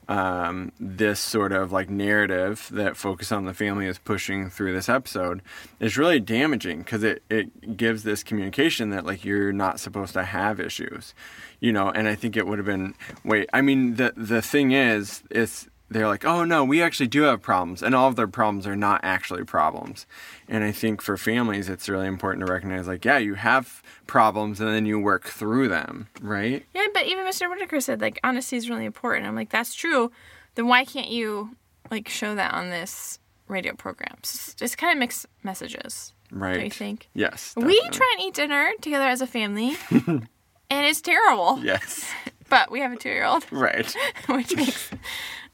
um, 0.09 0.71
this 0.79 1.19
sort 1.19 1.51
of 1.51 1.71
like 1.71 1.87
narrative 1.87 2.67
that 2.71 2.97
focus 2.97 3.31
on 3.31 3.45
the 3.45 3.53
family 3.53 3.85
is 3.85 3.99
pushing 3.99 4.49
through 4.49 4.73
this 4.73 4.89
episode 4.89 5.43
is 5.79 5.97
really 5.97 6.19
damaging 6.19 6.79
because 6.79 7.03
it, 7.03 7.21
it 7.29 7.77
gives 7.77 8.01
this 8.01 8.23
communication 8.23 8.89
that 8.89 9.05
like 9.05 9.23
you're 9.23 9.53
not 9.53 9.79
supposed 9.79 10.13
to 10.13 10.23
have 10.23 10.59
issues 10.59 11.13
you 11.59 11.71
know 11.71 11.91
and 11.91 12.07
i 12.07 12.15
think 12.15 12.35
it 12.35 12.47
would 12.47 12.57
have 12.57 12.65
been 12.65 12.95
wait 13.23 13.47
i 13.53 13.61
mean 13.61 13.95
the 13.95 14.11
the 14.17 14.41
thing 14.41 14.71
is 14.71 15.21
it's 15.29 15.67
they're 15.89 16.07
like 16.07 16.23
oh 16.25 16.43
no 16.43 16.63
we 16.63 16.81
actually 16.81 17.07
do 17.07 17.23
have 17.23 17.41
problems 17.41 17.81
and 17.81 17.95
all 17.95 18.07
of 18.07 18.15
their 18.15 18.27
problems 18.27 18.67
are 18.67 18.75
not 18.75 18.99
actually 19.03 19.43
problems 19.43 20.05
and 20.47 20.63
i 20.63 20.71
think 20.71 21.01
for 21.01 21.17
families 21.17 21.67
it's 21.69 21.89
really 21.89 22.07
important 22.07 22.45
to 22.45 22.51
recognize 22.51 22.87
like 22.87 23.03
yeah 23.05 23.17
you 23.17 23.33
have 23.35 23.81
problems 24.07 24.59
and 24.59 24.69
then 24.69 24.85
you 24.85 24.99
work 24.99 25.25
through 25.25 25.67
them 25.67 26.07
right 26.21 26.65
Yeah, 26.73 26.87
but 26.93 27.05
even 27.05 27.25
Mr. 27.25 27.49
Whittaker 27.49 27.79
said 27.79 28.01
like 28.01 28.19
honesty 28.23 28.55
is 28.57 28.69
really 28.69 28.85
important. 28.85 29.27
I'm 29.27 29.35
like, 29.35 29.49
that's 29.51 29.73
true. 29.75 30.11
Then 30.55 30.67
why 30.67 30.83
can't 30.85 31.09
you 31.09 31.55
like 31.91 32.09
show 32.09 32.33
that 32.35 32.53
on 32.53 32.69
this 32.69 33.19
radio 33.47 33.73
program? 33.75 34.15
It's, 34.19 34.55
it's 34.59 34.75
kind 34.75 34.91
of 34.91 34.97
mixed 34.99 35.25
messages. 35.43 36.13
right 36.31 36.63
you 36.63 36.71
think? 36.71 37.09
yes 37.13 37.53
We 37.55 37.79
try 37.91 38.15
and 38.17 38.27
eat 38.27 38.33
dinner 38.33 38.71
together 38.81 39.05
as 39.07 39.21
a 39.21 39.27
family, 39.27 39.75
and 39.91 40.27
it's 40.69 41.01
terrible. 41.01 41.59
yes 41.63 42.09
But 42.49 42.71
we 42.71 42.79
have 42.79 42.91
a 42.91 42.95
two-year-old, 42.95 43.45
right 43.51 43.95
which 44.27 44.55
makes 44.55 44.89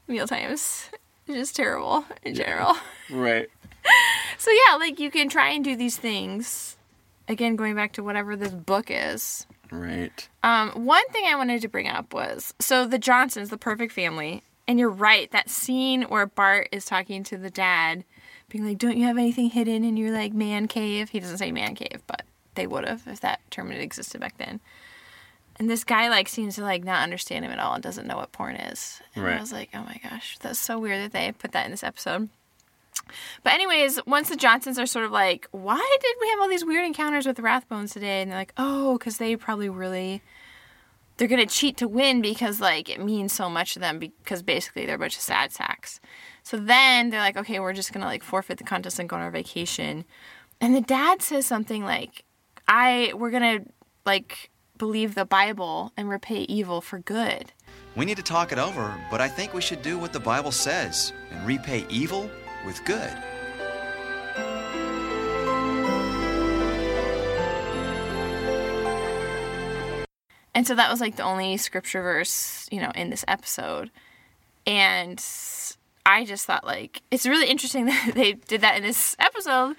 meal 0.08 0.26
times 0.26 0.90
just 1.26 1.56
terrible 1.56 2.04
in 2.22 2.34
general. 2.34 2.74
right 3.10 3.48
So 4.38 4.50
yeah, 4.50 4.76
like 4.76 5.00
you 5.00 5.10
can 5.10 5.28
try 5.28 5.50
and 5.50 5.64
do 5.64 5.76
these 5.76 5.96
things. 5.96 6.76
Again, 7.28 7.56
going 7.56 7.74
back 7.74 7.92
to 7.92 8.04
whatever 8.04 8.36
this 8.36 8.52
book 8.52 8.86
is. 8.90 9.46
right 9.70 10.28
Um, 10.42 10.70
one 10.84 11.06
thing 11.08 11.24
I 11.26 11.34
wanted 11.34 11.62
to 11.62 11.68
bring 11.68 11.88
up 11.88 12.12
was 12.14 12.54
so 12.60 12.86
the 12.86 12.98
Johnsons, 12.98 13.50
the 13.50 13.58
perfect 13.58 13.92
family, 13.92 14.42
and 14.68 14.78
you're 14.78 14.90
right, 14.90 15.30
that 15.32 15.48
scene 15.48 16.02
where 16.02 16.26
Bart 16.26 16.68
is 16.72 16.84
talking 16.84 17.24
to 17.24 17.36
the 17.36 17.50
dad, 17.50 18.04
being 18.48 18.66
like, 18.66 18.78
Don't 18.78 18.96
you 18.96 19.04
have 19.06 19.18
anything 19.18 19.50
hidden 19.50 19.84
in 19.84 19.96
your 19.96 20.12
like 20.12 20.32
man 20.32 20.68
cave? 20.68 21.10
He 21.10 21.20
doesn't 21.20 21.38
say 21.38 21.50
man 21.50 21.74
cave, 21.74 22.02
but 22.06 22.22
they 22.54 22.66
would 22.66 22.86
have 22.86 23.02
if 23.06 23.20
that 23.20 23.40
term 23.50 23.70
had 23.70 23.80
existed 23.80 24.20
back 24.20 24.38
then. 24.38 24.60
And 25.58 25.70
this 25.70 25.84
guy 25.84 26.08
like 26.08 26.28
seems 26.28 26.56
to 26.56 26.62
like 26.62 26.84
not 26.84 27.02
understand 27.02 27.44
him 27.44 27.50
at 27.52 27.58
all 27.58 27.74
and 27.74 27.82
doesn't 27.82 28.06
know 28.06 28.16
what 28.16 28.32
porn 28.32 28.56
is. 28.56 29.00
And 29.14 29.24
Right. 29.24 29.38
I 29.38 29.40
was 29.40 29.52
like, 29.52 29.70
Oh 29.74 29.82
my 29.84 29.98
gosh, 30.02 30.36
that's 30.40 30.58
so 30.58 30.78
weird 30.78 31.02
that 31.02 31.12
they 31.12 31.32
put 31.32 31.52
that 31.52 31.64
in 31.64 31.70
this 31.70 31.84
episode. 31.84 32.28
But 33.42 33.52
anyways, 33.52 34.00
once 34.06 34.28
the 34.28 34.36
Johnsons 34.36 34.78
are 34.78 34.86
sort 34.86 35.04
of 35.04 35.12
like, 35.12 35.46
why 35.52 35.98
did 36.00 36.14
we 36.20 36.28
have 36.30 36.40
all 36.40 36.48
these 36.48 36.64
weird 36.64 36.84
encounters 36.84 37.26
with 37.26 37.36
Rathbones 37.38 37.92
today? 37.92 38.22
And 38.22 38.30
they're 38.30 38.38
like, 38.38 38.52
oh, 38.56 38.98
because 38.98 39.18
they 39.18 39.36
probably 39.36 39.68
really 39.68 40.22
they're 41.16 41.28
gonna 41.28 41.46
cheat 41.46 41.78
to 41.78 41.88
win 41.88 42.20
because 42.20 42.60
like 42.60 42.88
it 42.90 43.00
means 43.00 43.32
so 43.32 43.48
much 43.48 43.72
to 43.74 43.78
them 43.78 43.98
because 43.98 44.42
basically 44.42 44.84
they're 44.84 44.96
a 44.96 44.98
bunch 44.98 45.16
of 45.16 45.22
sad 45.22 45.52
sacks. 45.52 46.00
So 46.42 46.58
then 46.58 47.10
they're 47.10 47.20
like, 47.20 47.36
okay, 47.38 47.58
we're 47.60 47.72
just 47.72 47.92
gonna 47.92 48.04
like 48.06 48.22
forfeit 48.22 48.58
the 48.58 48.64
contest 48.64 48.98
and 48.98 49.08
go 49.08 49.16
on 49.16 49.22
our 49.22 49.30
vacation. 49.30 50.04
And 50.60 50.74
the 50.74 50.80
dad 50.82 51.22
says 51.22 51.46
something 51.46 51.84
like, 51.84 52.24
I 52.68 53.12
we're 53.14 53.30
gonna 53.30 53.60
like 54.04 54.50
believe 54.78 55.14
the 55.14 55.24
Bible 55.24 55.92
and 55.96 56.08
repay 56.08 56.40
evil 56.42 56.80
for 56.80 56.98
good. 56.98 57.52
We 57.94 58.04
need 58.04 58.16
to 58.16 58.22
talk 58.22 58.52
it 58.52 58.58
over, 58.58 58.94
but 59.10 59.20
I 59.20 59.28
think 59.28 59.54
we 59.54 59.60
should 59.60 59.82
do 59.82 59.98
what 59.98 60.12
the 60.12 60.20
Bible 60.20 60.52
says 60.52 61.12
and 61.30 61.46
repay 61.46 61.86
evil 61.88 62.30
with 62.64 62.84
good. 62.84 63.12
And 70.54 70.66
so 70.66 70.74
that 70.74 70.90
was 70.90 71.02
like 71.02 71.16
the 71.16 71.22
only 71.22 71.58
scripture 71.58 72.02
verse, 72.02 72.66
you 72.72 72.80
know, 72.80 72.90
in 72.94 73.10
this 73.10 73.26
episode. 73.28 73.90
And 74.66 75.22
I 76.06 76.24
just 76.24 76.46
thought 76.46 76.64
like 76.64 77.02
it's 77.10 77.26
really 77.26 77.48
interesting 77.48 77.86
that 77.86 78.12
they 78.14 78.32
did 78.32 78.62
that 78.62 78.76
in 78.76 78.82
this 78.82 79.14
episode. 79.18 79.76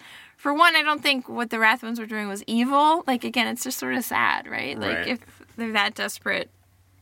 For 0.48 0.54
one, 0.54 0.78
I 0.78 0.82
don't 0.82 1.04
think 1.04 1.28
what 1.28 1.50
the 1.50 1.58
Rathbones 1.58 2.00
were 2.00 2.06
doing 2.06 2.30
was 2.30 2.42
evil. 2.48 3.04
Like 3.06 3.26
again, 3.26 3.48
it's 3.48 3.66
just 3.66 3.78
sort 3.78 3.96
of 3.96 4.06
sad, 4.06 4.48
right? 4.48 4.80
Like 4.80 5.00
Right. 5.00 5.08
if 5.10 5.20
they're 5.58 5.74
that 5.74 5.94
desperate 5.94 6.50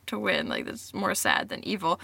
to 0.08 0.18
win, 0.18 0.50
like 0.50 0.66
that's 0.66 0.96
more 0.96 1.14
sad 1.14 1.50
than 1.50 1.64
evil. 1.64 2.00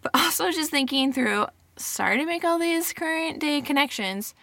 But 0.00 0.12
also 0.14 0.50
just 0.50 0.70
thinking 0.70 1.12
through, 1.12 1.48
sorry 1.76 2.16
to 2.16 2.24
make 2.24 2.42
all 2.42 2.58
these 2.58 2.94
current 2.94 3.38
day 3.38 3.60
connections. 3.60 4.34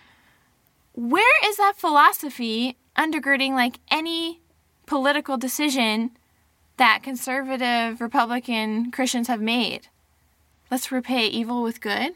Where 0.94 1.50
is 1.50 1.58
that 1.58 1.78
philosophy 1.78 2.78
undergirding 2.96 3.54
like 3.54 3.80
any 3.90 4.40
political 4.86 5.36
decision 5.36 6.12
that 6.78 7.02
conservative 7.02 8.00
Republican 8.00 8.92
Christians 8.92 9.30
have 9.30 9.42
made? 9.42 9.88
Let's 10.70 10.92
repay 10.92 11.26
evil 11.26 11.64
with 11.64 11.82
good. 11.82 12.14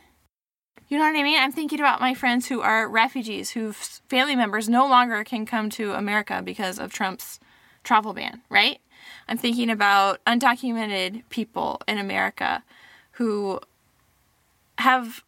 You 0.87 0.97
know 0.97 1.03
what 1.03 1.15
I 1.15 1.23
mean? 1.23 1.39
I'm 1.39 1.51
thinking 1.51 1.79
about 1.79 1.99
my 1.99 2.13
friends 2.13 2.47
who 2.47 2.61
are 2.61 2.87
refugees, 2.87 3.51
whose 3.51 4.01
family 4.07 4.35
members 4.35 4.69
no 4.69 4.87
longer 4.87 5.23
can 5.23 5.45
come 5.45 5.69
to 5.71 5.93
America 5.93 6.41
because 6.43 6.79
of 6.79 6.93
Trump's 6.93 7.39
travel 7.83 8.13
ban, 8.13 8.41
right? 8.49 8.79
I'm 9.27 9.37
thinking 9.37 9.69
about 9.69 10.23
undocumented 10.25 11.23
people 11.29 11.81
in 11.87 11.97
America 11.97 12.63
who 13.13 13.59
have 14.77 15.23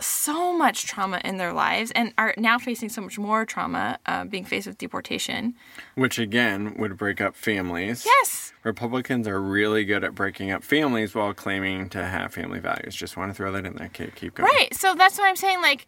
so 0.00 0.56
much 0.56 0.86
trauma 0.86 1.20
in 1.24 1.36
their 1.36 1.52
lives 1.52 1.92
and 1.94 2.12
are 2.18 2.34
now 2.36 2.58
facing 2.58 2.88
so 2.88 3.00
much 3.00 3.18
more 3.18 3.44
trauma, 3.44 3.98
uh, 4.06 4.24
being 4.24 4.44
faced 4.44 4.66
with 4.66 4.76
deportation. 4.76 5.54
Which 5.94 6.18
again 6.18 6.74
would 6.78 6.96
break 6.96 7.20
up 7.20 7.36
families. 7.36 8.04
Yes. 8.04 8.52
Republicans 8.64 9.28
are 9.28 9.40
really 9.40 9.84
good 9.84 10.02
at 10.02 10.14
breaking 10.14 10.50
up 10.50 10.64
families 10.64 11.14
while 11.14 11.32
claiming 11.32 11.88
to 11.90 12.04
have 12.04 12.34
family 12.34 12.58
values. 12.58 12.94
Just 12.94 13.16
want 13.16 13.30
to 13.30 13.34
throw 13.34 13.52
that 13.52 13.64
in 13.64 13.76
there. 13.76 13.86
Okay, 13.86 14.10
keep 14.14 14.34
going. 14.34 14.50
Right. 14.52 14.74
So 14.74 14.94
that's 14.94 15.16
what 15.18 15.28
I'm 15.28 15.36
saying. 15.36 15.62
Like, 15.62 15.86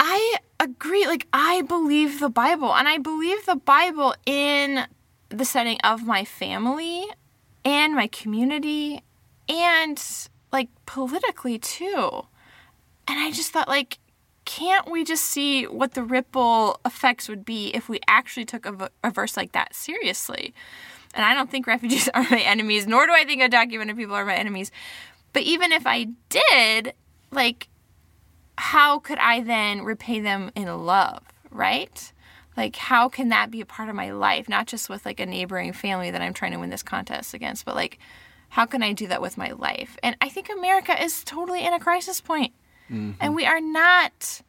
I 0.00 0.36
agree. 0.58 1.06
Like, 1.06 1.26
I 1.32 1.62
believe 1.62 2.18
the 2.18 2.30
Bible, 2.30 2.74
and 2.74 2.88
I 2.88 2.98
believe 2.98 3.46
the 3.46 3.56
Bible 3.56 4.14
in 4.26 4.86
the 5.28 5.44
setting 5.44 5.78
of 5.82 6.04
my 6.04 6.24
family 6.24 7.04
and 7.64 7.94
my 7.94 8.06
community 8.08 9.02
and, 9.48 10.02
like, 10.50 10.68
politically 10.86 11.58
too. 11.58 12.26
And 13.08 13.18
I 13.18 13.30
just 13.30 13.52
thought, 13.52 13.68
like, 13.68 13.98
can't 14.44 14.90
we 14.90 15.04
just 15.04 15.24
see 15.24 15.64
what 15.64 15.92
the 15.92 16.02
ripple 16.02 16.80
effects 16.84 17.28
would 17.28 17.44
be 17.44 17.68
if 17.68 17.88
we 17.88 18.00
actually 18.08 18.44
took 18.44 18.66
a, 18.66 19.10
verse 19.10 19.36
like 19.36 19.52
that 19.52 19.74
seriously? 19.74 20.54
And 21.14 21.24
I 21.24 21.34
don't 21.34 21.50
think 21.50 21.66
refugees 21.66 22.08
are 22.14 22.26
my 22.30 22.40
enemies, 22.40 22.86
nor 22.86 23.06
do 23.06 23.12
I 23.12 23.24
think 23.24 23.42
undocumented 23.42 23.96
people 23.96 24.14
are 24.14 24.24
my 24.24 24.36
enemies. 24.36 24.70
But 25.32 25.42
even 25.42 25.72
if 25.72 25.86
I 25.86 26.08
did, 26.28 26.94
like, 27.30 27.68
how 28.56 28.98
could 28.98 29.18
I 29.18 29.40
then 29.40 29.82
repay 29.82 30.20
them 30.20 30.50
in 30.54 30.66
love, 30.84 31.22
right? 31.50 32.12
Like, 32.56 32.76
how 32.76 33.08
can 33.08 33.28
that 33.28 33.50
be 33.50 33.60
a 33.60 33.66
part 33.66 33.88
of 33.88 33.94
my 33.94 34.10
life? 34.10 34.48
Not 34.48 34.66
just 34.66 34.88
with 34.88 35.06
like 35.06 35.20
a 35.20 35.26
neighboring 35.26 35.72
family 35.72 36.10
that 36.10 36.20
I'm 36.20 36.34
trying 36.34 36.52
to 36.52 36.58
win 36.58 36.70
this 36.70 36.82
contest 36.82 37.34
against, 37.34 37.64
but 37.64 37.76
like, 37.76 37.98
how 38.48 38.66
can 38.66 38.82
I 38.82 38.92
do 38.92 39.06
that 39.06 39.22
with 39.22 39.36
my 39.36 39.52
life? 39.52 39.96
And 40.02 40.16
I 40.20 40.28
think 40.28 40.48
America 40.50 41.00
is 41.00 41.22
totally 41.22 41.64
in 41.64 41.72
a 41.72 41.78
crisis 41.78 42.20
point. 42.20 42.54
Mm-hmm. 42.90 43.12
And 43.20 43.34
we 43.34 43.46
are 43.46 43.60
not 43.60 44.40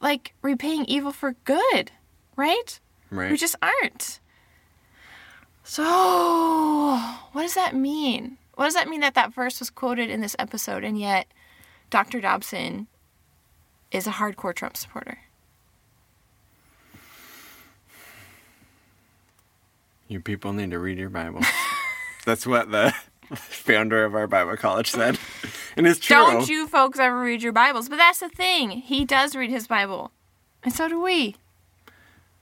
like 0.00 0.34
repaying 0.42 0.84
evil 0.84 1.12
for 1.12 1.32
good, 1.44 1.90
right? 2.36 2.78
Right. 3.10 3.30
We 3.30 3.36
just 3.36 3.56
aren't. 3.62 4.20
So, 5.62 5.82
what 7.32 7.42
does 7.42 7.54
that 7.54 7.74
mean? 7.74 8.36
What 8.54 8.66
does 8.66 8.74
that 8.74 8.88
mean 8.88 9.00
that 9.00 9.14
that 9.14 9.32
verse 9.32 9.58
was 9.58 9.70
quoted 9.70 10.10
in 10.10 10.20
this 10.20 10.36
episode 10.38 10.84
and 10.84 10.98
yet 10.98 11.26
Dr. 11.90 12.20
Dobson 12.20 12.86
is 13.90 14.06
a 14.06 14.10
hardcore 14.10 14.54
Trump 14.54 14.76
supporter? 14.76 15.18
You 20.06 20.20
people 20.20 20.52
need 20.52 20.70
to 20.70 20.78
read 20.78 20.98
your 20.98 21.08
Bible. 21.08 21.40
That's 22.26 22.46
what 22.46 22.70
the 22.70 22.94
founder 23.36 24.04
of 24.04 24.14
our 24.14 24.26
Bible 24.26 24.56
college 24.56 24.90
said. 24.90 25.18
And 25.76 25.88
it's 25.88 25.98
true. 25.98 26.14
Don't 26.14 26.48
you 26.48 26.68
folks 26.68 27.00
ever 27.00 27.20
read 27.20 27.42
your 27.42 27.50
Bibles? 27.50 27.88
But 27.88 27.96
that's 27.96 28.20
the 28.20 28.28
thing. 28.28 28.70
He 28.70 29.04
does 29.04 29.34
read 29.34 29.50
his 29.50 29.66
Bible. 29.66 30.12
And 30.62 30.72
so 30.72 30.88
do 30.88 31.00
we. 31.02 31.34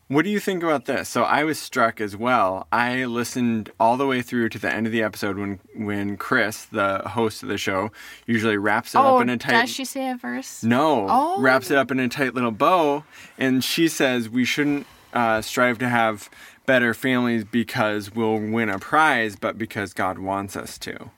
What 0.08 0.26
do 0.26 0.30
you 0.30 0.38
think 0.40 0.62
about 0.62 0.84
this? 0.84 1.08
So 1.08 1.22
I 1.22 1.42
was 1.44 1.58
struck 1.58 1.98
as 1.98 2.14
well. 2.14 2.66
I 2.70 3.06
listened 3.06 3.70
all 3.80 3.96
the 3.96 4.06
way 4.06 4.20
through 4.20 4.50
to 4.50 4.58
the 4.58 4.70
end 4.70 4.84
of 4.86 4.92
the 4.92 5.02
episode 5.02 5.38
when 5.38 5.60
when 5.74 6.18
Chris, 6.18 6.66
the 6.66 6.98
host 6.98 7.42
of 7.42 7.48
the 7.48 7.56
show, 7.56 7.90
usually 8.26 8.58
wraps 8.58 8.94
it 8.94 8.98
oh, 8.98 9.16
up 9.16 9.22
in 9.22 9.30
a 9.30 9.38
tight 9.38 9.52
does 9.62 9.70
she 9.70 9.86
say 9.86 10.10
a 10.10 10.16
verse? 10.16 10.62
No, 10.62 11.06
Oh. 11.08 11.40
wraps 11.40 11.70
it 11.70 11.78
up 11.78 11.90
in 11.90 11.98
a 11.98 12.10
tight 12.10 12.34
little 12.34 12.50
bow, 12.50 13.04
and 13.38 13.64
she 13.64 13.88
says 13.88 14.28
we 14.28 14.44
shouldn't 14.44 14.86
uh, 15.14 15.40
strive 15.40 15.78
to 15.78 15.88
have 15.88 16.28
better 16.66 16.94
families 16.94 17.44
because 17.44 18.14
we'll 18.14 18.38
win 18.38 18.68
a 18.68 18.78
prize, 18.78 19.36
but 19.36 19.58
because 19.58 19.92
God 19.92 20.18
wants 20.18 20.56
us 20.56 20.78
to. 20.78 21.10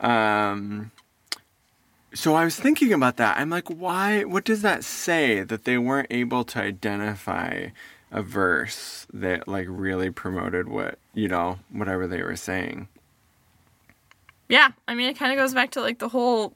Um. 0.00 0.90
So 2.14 2.34
I 2.34 2.44
was 2.44 2.54
thinking 2.54 2.92
about 2.92 3.16
that. 3.16 3.38
I'm 3.38 3.50
like, 3.50 3.68
why? 3.68 4.22
What 4.22 4.44
does 4.44 4.62
that 4.62 4.84
say 4.84 5.42
that 5.42 5.64
they 5.64 5.78
weren't 5.78 6.06
able 6.10 6.44
to 6.44 6.60
identify 6.60 7.68
a 8.12 8.22
verse 8.22 9.06
that 9.12 9.48
like 9.48 9.66
really 9.68 10.10
promoted 10.10 10.68
what 10.68 10.98
you 11.12 11.26
know 11.26 11.58
whatever 11.70 12.06
they 12.06 12.22
were 12.22 12.36
saying? 12.36 12.88
Yeah, 14.48 14.70
I 14.86 14.94
mean, 14.94 15.08
it 15.08 15.18
kind 15.18 15.32
of 15.32 15.38
goes 15.38 15.54
back 15.54 15.70
to 15.72 15.80
like 15.80 15.98
the 15.98 16.08
whole 16.08 16.54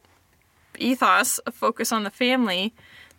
ethos 0.78 1.38
of 1.38 1.54
focus 1.54 1.90
on 1.90 2.04
the 2.04 2.10
family. 2.10 2.72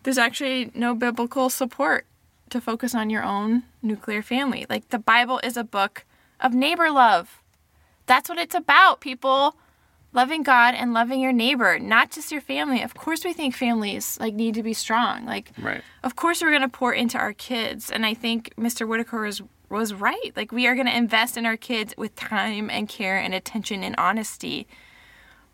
There's 0.03 0.17
actually 0.17 0.71
no 0.73 0.95
biblical 0.95 1.49
support 1.49 2.05
to 2.51 2.62
focus 2.62 2.93
on 2.95 3.09
your 3.09 3.23
own 3.23 3.63
nuclear 3.81 4.21
family. 4.21 4.65
Like, 4.69 4.89
the 4.89 4.99
Bible 4.99 5.39
is 5.43 5.57
a 5.57 5.63
book 5.63 6.05
of 6.39 6.53
neighbor 6.53 6.89
love. 6.91 7.41
That's 8.05 8.29
what 8.29 8.38
it's 8.38 8.55
about, 8.55 8.99
people. 9.01 9.55
Loving 10.12 10.41
God 10.41 10.73
and 10.73 10.91
loving 10.91 11.19
your 11.21 11.31
neighbor, 11.31 11.77
not 11.77 12.09
just 12.09 12.31
your 12.31 12.41
family. 12.41 12.81
Of 12.81 12.95
course, 12.95 13.23
we 13.23 13.31
think 13.31 13.53
families 13.53 14.17
like 14.19 14.33
need 14.33 14.55
to 14.55 14.63
be 14.63 14.73
strong. 14.73 15.25
Like, 15.25 15.51
Right. 15.62 15.83
of 16.03 16.15
course 16.15 16.41
we're 16.41 16.49
going 16.49 16.63
to 16.63 16.67
pour 16.67 16.91
into 16.93 17.17
our 17.19 17.33
kids 17.33 17.91
and 17.91 18.05
i 18.07 18.13
think 18.15 18.51
mr 18.57 18.88
whittaker 18.88 19.21
was, 19.21 19.41
was 19.69 19.93
right 19.93 20.31
like 20.35 20.51
we 20.51 20.65
are 20.65 20.73
going 20.73 20.88
to 20.88 20.97
invest 20.97 21.38
in 21.38 21.45
our 21.45 21.57
kids 21.57 21.93
with 21.97 22.15
time 22.15 22.69
and 22.71 22.89
care 22.89 23.17
and 23.19 23.35
attention 23.35 23.83
and 23.83 23.93
honesty 23.99 24.65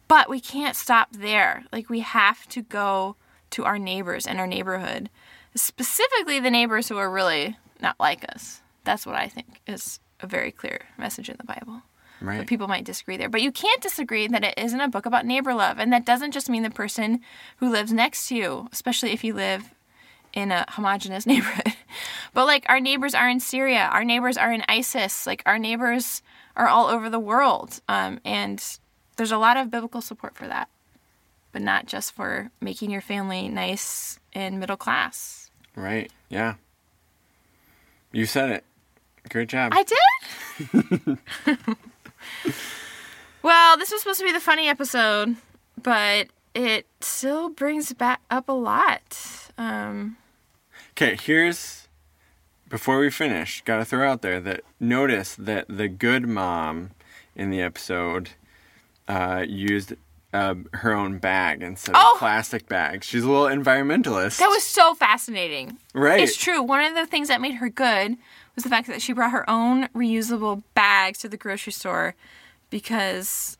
but 0.07 0.29
we 0.29 0.39
can't 0.39 0.75
stop 0.77 1.09
there 1.11 1.63
like 1.73 1.89
we 1.89 1.99
have 2.01 2.47
to 2.47 2.61
go 2.61 3.15
to 3.49 3.65
our 3.65 3.77
neighbors 3.79 4.25
and 4.27 4.39
our 4.39 4.47
neighborhood 4.47 5.09
specifically 5.55 6.39
the 6.39 6.51
neighbors 6.51 6.89
who 6.89 6.97
are 6.97 7.09
really 7.09 7.57
not 7.81 7.95
like 7.99 8.25
us 8.33 8.61
that's 8.83 9.05
what 9.05 9.15
i 9.15 9.27
think 9.27 9.61
is 9.67 9.99
a 10.19 10.27
very 10.27 10.51
clear 10.51 10.81
message 10.97 11.29
in 11.29 11.37
the 11.37 11.43
bible 11.43 11.81
Right. 12.21 12.37
but 12.37 12.47
people 12.47 12.69
might 12.69 12.85
disagree 12.85 13.17
there. 13.17 13.27
But 13.29 13.41
you 13.41 13.51
can't 13.51 13.81
disagree 13.81 14.25
that 14.27 14.43
it 14.43 14.53
isn't 14.57 14.79
a 14.79 14.87
book 14.87 15.05
about 15.05 15.25
neighbor 15.25 15.53
love. 15.53 15.79
And 15.79 15.91
that 15.91 16.05
doesn't 16.05 16.31
just 16.31 16.49
mean 16.49 16.63
the 16.63 16.69
person 16.69 17.19
who 17.57 17.69
lives 17.69 17.91
next 17.91 18.29
to 18.29 18.35
you, 18.35 18.69
especially 18.71 19.11
if 19.11 19.21
you 19.25 19.33
live 19.33 19.73
in 20.33 20.49
a 20.49 20.65
homogenous 20.69 21.25
neighborhood. 21.27 21.73
But 22.33 22.45
like 22.45 22.65
our 22.69 22.79
neighbors 22.79 23.13
are 23.13 23.27
in 23.29 23.41
Syria, 23.41 23.89
our 23.91 24.05
neighbors 24.05 24.37
are 24.37 24.51
in 24.53 24.63
ISIS, 24.69 25.27
like 25.27 25.43
our 25.45 25.59
neighbors 25.59 26.21
are 26.55 26.69
all 26.69 26.87
over 26.87 27.09
the 27.09 27.19
world. 27.19 27.81
Um, 27.89 28.21
and 28.23 28.63
there's 29.17 29.33
a 29.33 29.37
lot 29.37 29.57
of 29.57 29.69
biblical 29.69 29.99
support 30.01 30.37
for 30.37 30.47
that, 30.47 30.69
but 31.51 31.61
not 31.61 31.85
just 31.85 32.13
for 32.13 32.49
making 32.61 32.91
your 32.91 33.01
family 33.01 33.49
nice 33.49 34.19
and 34.33 34.57
middle 34.57 34.77
class. 34.77 35.44
Right. 35.75 36.11
Yeah. 36.29 36.55
You 38.11 38.25
said 38.25 38.49
it. 38.49 38.63
Great 39.29 39.49
job. 39.49 39.73
I 39.75 39.83
did? 39.83 41.17
well, 43.41 43.77
this 43.77 43.91
was 43.91 44.01
supposed 44.01 44.19
to 44.19 44.25
be 44.25 44.31
the 44.31 44.39
funny 44.39 44.67
episode, 44.69 45.35
but 45.81 46.27
it 46.53 46.85
still 47.01 47.49
brings 47.49 47.91
back 47.93 48.21
up 48.29 48.47
a 48.47 48.53
lot. 48.53 49.49
Um, 49.57 50.17
Okay, 50.97 51.17
here's 51.21 51.89
before 52.69 52.99
we 52.99 53.09
finish, 53.09 53.61
got 53.65 53.77
to 53.79 53.85
throw 53.85 54.09
out 54.09 54.21
there 54.21 54.39
that 54.39 54.61
notice 54.79 55.35
that 55.35 55.65
the 55.67 55.89
good 55.89 56.25
mom 56.25 56.91
in 57.35 57.49
the 57.49 57.61
episode 57.61 58.29
uh, 59.09 59.43
used 59.45 59.93
uh, 60.33 60.55
her 60.73 60.93
own 60.93 61.17
bag 61.17 61.61
instead 61.61 61.95
Oh! 61.97 62.13
of 62.13 62.19
plastic 62.19 62.67
bags. 62.67 63.07
She's 63.07 63.23
a 63.23 63.29
little 63.29 63.45
environmentalist. 63.47 64.37
that 64.39 64.47
was 64.49 64.63
so 64.63 64.93
fascinating. 64.95 65.77
right. 65.93 66.19
It's 66.19 66.35
true. 66.37 66.61
One 66.61 66.83
of 66.83 66.95
the 66.95 67.05
things 67.05 67.27
that 67.29 67.39
made 67.41 67.55
her 67.55 67.69
good 67.69 68.17
was 68.55 68.63
the 68.63 68.69
fact 68.69 68.87
that 68.87 69.01
she 69.01 69.13
brought 69.13 69.31
her 69.31 69.49
own 69.49 69.87
reusable 69.89 70.63
bags 70.73 71.19
to 71.19 71.29
the 71.29 71.37
grocery 71.37 71.73
store 71.73 72.15
because 72.69 73.57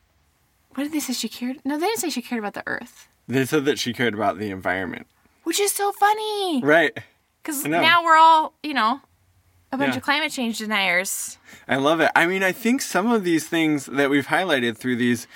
what 0.74 0.84
did 0.84 0.92
they 0.92 1.00
say 1.00 1.12
she 1.12 1.28
cared? 1.28 1.58
No, 1.64 1.78
they 1.78 1.86
didn't 1.86 2.00
say 2.00 2.10
she 2.10 2.22
cared 2.22 2.38
about 2.38 2.54
the 2.54 2.62
earth, 2.66 3.08
They 3.28 3.44
said 3.46 3.64
that 3.64 3.78
she 3.78 3.92
cared 3.92 4.14
about 4.14 4.38
the 4.38 4.50
environment. 4.50 5.06
which 5.44 5.60
is 5.60 5.72
so 5.72 5.92
funny. 5.92 6.60
Right. 6.62 6.96
Because 7.42 7.64
now 7.64 8.02
we're 8.04 8.16
all, 8.16 8.52
you 8.62 8.74
know, 8.74 9.00
a 9.72 9.76
bunch 9.78 9.92
Yeah. 9.92 9.98
of 9.98 10.02
climate 10.02 10.32
change 10.32 10.58
deniers. 10.58 11.38
I 11.68 11.76
love 11.76 12.00
it. 12.00 12.10
I 12.16 12.26
mean, 12.26 12.42
I 12.42 12.50
think 12.52 12.82
some 12.82 13.10
of 13.10 13.22
these 13.24 13.46
things 13.48 13.86
that 13.86 14.10
we've 14.10 14.26
highlighted 14.26 14.76
through 14.76 14.96
these 14.96 15.26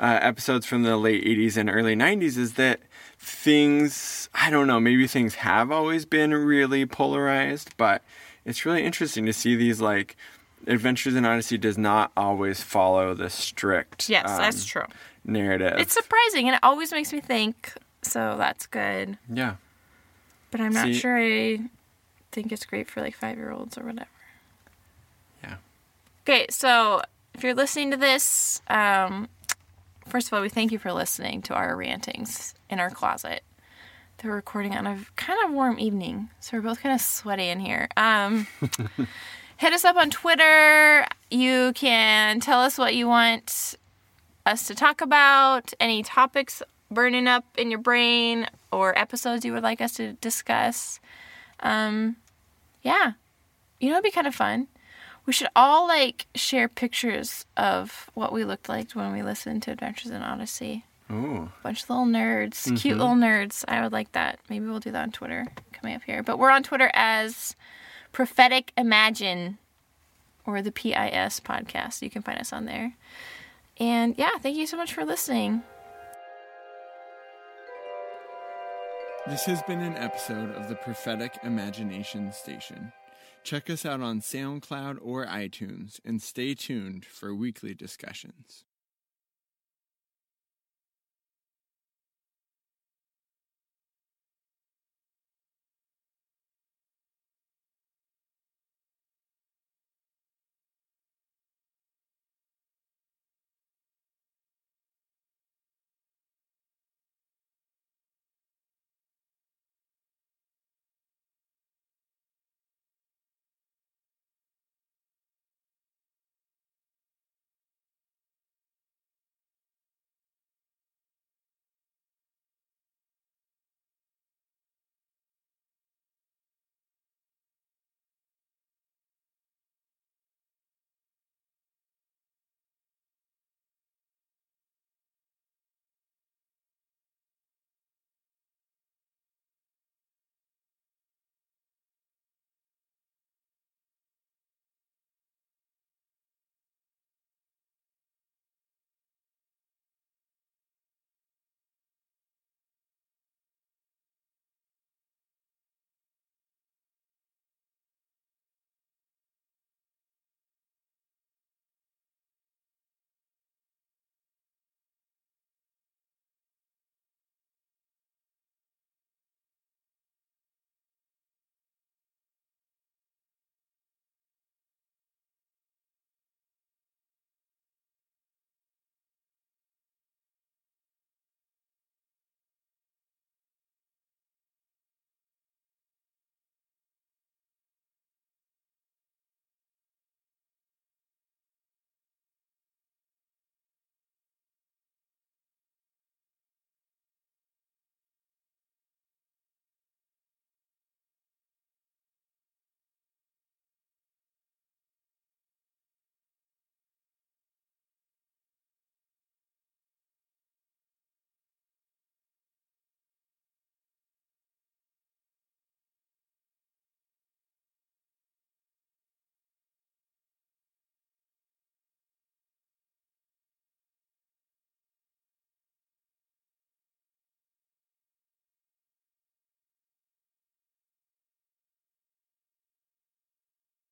uh, 0.00 0.18
episodes 0.22 0.66
from 0.66 0.82
the 0.82 0.96
late 0.96 1.22
80s 1.24 1.56
and 1.56 1.68
early 1.70 1.94
90s 1.94 2.36
is 2.38 2.54
that 2.54 2.80
things, 3.18 4.28
I 4.34 4.50
don't 4.50 4.66
know, 4.66 4.80
maybe 4.80 5.06
things 5.06 5.36
have 5.36 5.70
always 5.70 6.04
been 6.06 6.32
really 6.34 6.86
polarized, 6.86 7.76
but 7.76 8.02
it's 8.44 8.64
really 8.64 8.82
interesting 8.84 9.26
to 9.26 9.32
see 9.32 9.54
these 9.54 9.80
like 9.80 10.16
Adventures 10.66 11.14
in 11.14 11.24
Odyssey 11.24 11.56
does 11.58 11.78
not 11.78 12.12
always 12.16 12.62
follow 12.62 13.14
the 13.14 13.30
strict 13.30 14.08
Yes, 14.10 14.28
um, 14.28 14.38
that's 14.38 14.64
true. 14.64 14.84
narrative. 15.24 15.74
It's 15.78 15.94
surprising 15.94 16.46
and 16.48 16.54
it 16.54 16.60
always 16.62 16.92
makes 16.92 17.12
me 17.12 17.20
think, 17.20 17.72
so 18.02 18.36
that's 18.38 18.66
good. 18.66 19.18
yeah. 19.32 19.54
But 20.50 20.60
I'm 20.60 20.72
not 20.72 20.86
See- 20.86 20.94
sure 20.94 21.16
I 21.16 21.60
think 22.32 22.50
it's 22.52 22.64
great 22.66 22.88
for 22.90 23.00
like 23.00 23.14
five 23.14 23.36
year 23.36 23.52
olds 23.52 23.78
or 23.78 23.84
whatever. 23.84 24.08
Yeah. 25.44 25.54
Okay, 26.24 26.46
so 26.50 27.02
if 27.34 27.42
you're 27.44 27.54
listening 27.54 27.90
to 27.92 27.96
this, 27.96 28.60
um, 28.68 29.28
first 30.10 30.28
of 30.28 30.34
all, 30.34 30.42
we 30.42 30.48
thank 30.48 30.72
you 30.72 30.78
for 30.78 30.92
listening 30.92 31.42
to 31.42 31.54
our 31.54 31.76
rantings 31.76 32.54
in 32.68 32.80
our 32.80 32.90
closet. 32.90 33.42
They're 34.18 34.32
recording 34.32 34.76
on 34.76 34.86
a 34.86 34.98
kind 35.16 35.38
of 35.44 35.52
warm 35.52 35.78
evening, 35.78 36.28
so 36.40 36.56
we're 36.56 36.62
both 36.62 36.82
kind 36.82 36.94
of 36.94 37.00
sweaty 37.00 37.48
in 37.48 37.60
here. 37.60 37.88
Um, 37.96 38.46
hit 39.56 39.72
us 39.72 39.84
up 39.84 39.96
on 39.96 40.10
Twitter. 40.10 41.06
You 41.30 41.72
can 41.74 42.40
tell 42.40 42.60
us 42.60 42.76
what 42.76 42.94
you 42.94 43.08
want 43.08 43.76
us 44.44 44.66
to 44.66 44.74
talk 44.74 45.00
about, 45.00 45.72
any 45.80 46.02
topics 46.02 46.62
burning 46.90 47.26
up 47.26 47.44
in 47.56 47.70
your 47.70 47.80
brain, 47.80 48.46
or 48.72 48.98
episodes 48.98 49.44
you 49.44 49.52
would 49.52 49.62
like 49.62 49.80
us 49.80 49.94
to 49.94 50.14
discuss. 50.14 51.00
Um, 51.60 52.16
yeah, 52.82 53.12
you 53.78 53.88
know, 53.88 53.94
it'd 53.94 54.04
be 54.04 54.10
kind 54.10 54.26
of 54.26 54.34
fun. 54.34 54.68
We 55.26 55.32
should 55.32 55.48
all 55.54 55.86
like 55.86 56.26
share 56.34 56.68
pictures 56.68 57.46
of 57.56 58.10
what 58.14 58.32
we 58.32 58.44
looked 58.44 58.68
like 58.68 58.92
when 58.92 59.12
we 59.12 59.22
listened 59.22 59.62
to 59.64 59.70
Adventures 59.72 60.10
in 60.10 60.22
Odyssey. 60.22 60.84
Ooh. 61.10 61.50
Bunch 61.62 61.82
of 61.84 61.90
little 61.90 62.06
nerds, 62.06 62.64
cute 62.80 62.96
Mhm. 62.96 63.00
little 63.00 63.14
nerds. 63.16 63.64
I 63.68 63.82
would 63.82 63.92
like 63.92 64.12
that. 64.12 64.38
Maybe 64.48 64.66
we'll 64.66 64.80
do 64.80 64.90
that 64.92 65.02
on 65.02 65.10
Twitter 65.12 65.46
coming 65.72 65.94
up 65.94 66.02
here. 66.04 66.22
But 66.22 66.38
we're 66.38 66.50
on 66.50 66.62
Twitter 66.62 66.90
as 66.94 67.54
Prophetic 68.12 68.72
Imagine 68.76 69.58
or 70.46 70.62
the 70.62 70.72
PIS 70.72 71.40
podcast. 71.40 72.02
You 72.02 72.10
can 72.10 72.22
find 72.22 72.38
us 72.38 72.52
on 72.52 72.64
there. 72.64 72.94
And 73.78 74.16
yeah, 74.18 74.38
thank 74.40 74.56
you 74.56 74.66
so 74.66 74.76
much 74.76 74.92
for 74.92 75.04
listening. 75.04 75.62
This 79.26 79.44
has 79.44 79.62
been 79.64 79.80
an 79.80 79.96
episode 79.96 80.50
of 80.56 80.68
the 80.68 80.74
Prophetic 80.76 81.38
Imagination 81.42 82.32
Station. 82.32 82.92
Check 83.42 83.70
us 83.70 83.86
out 83.86 84.00
on 84.00 84.20
SoundCloud 84.20 84.98
or 85.00 85.26
iTunes 85.26 85.98
and 86.04 86.20
stay 86.20 86.54
tuned 86.54 87.04
for 87.04 87.34
weekly 87.34 87.74
discussions. 87.74 88.64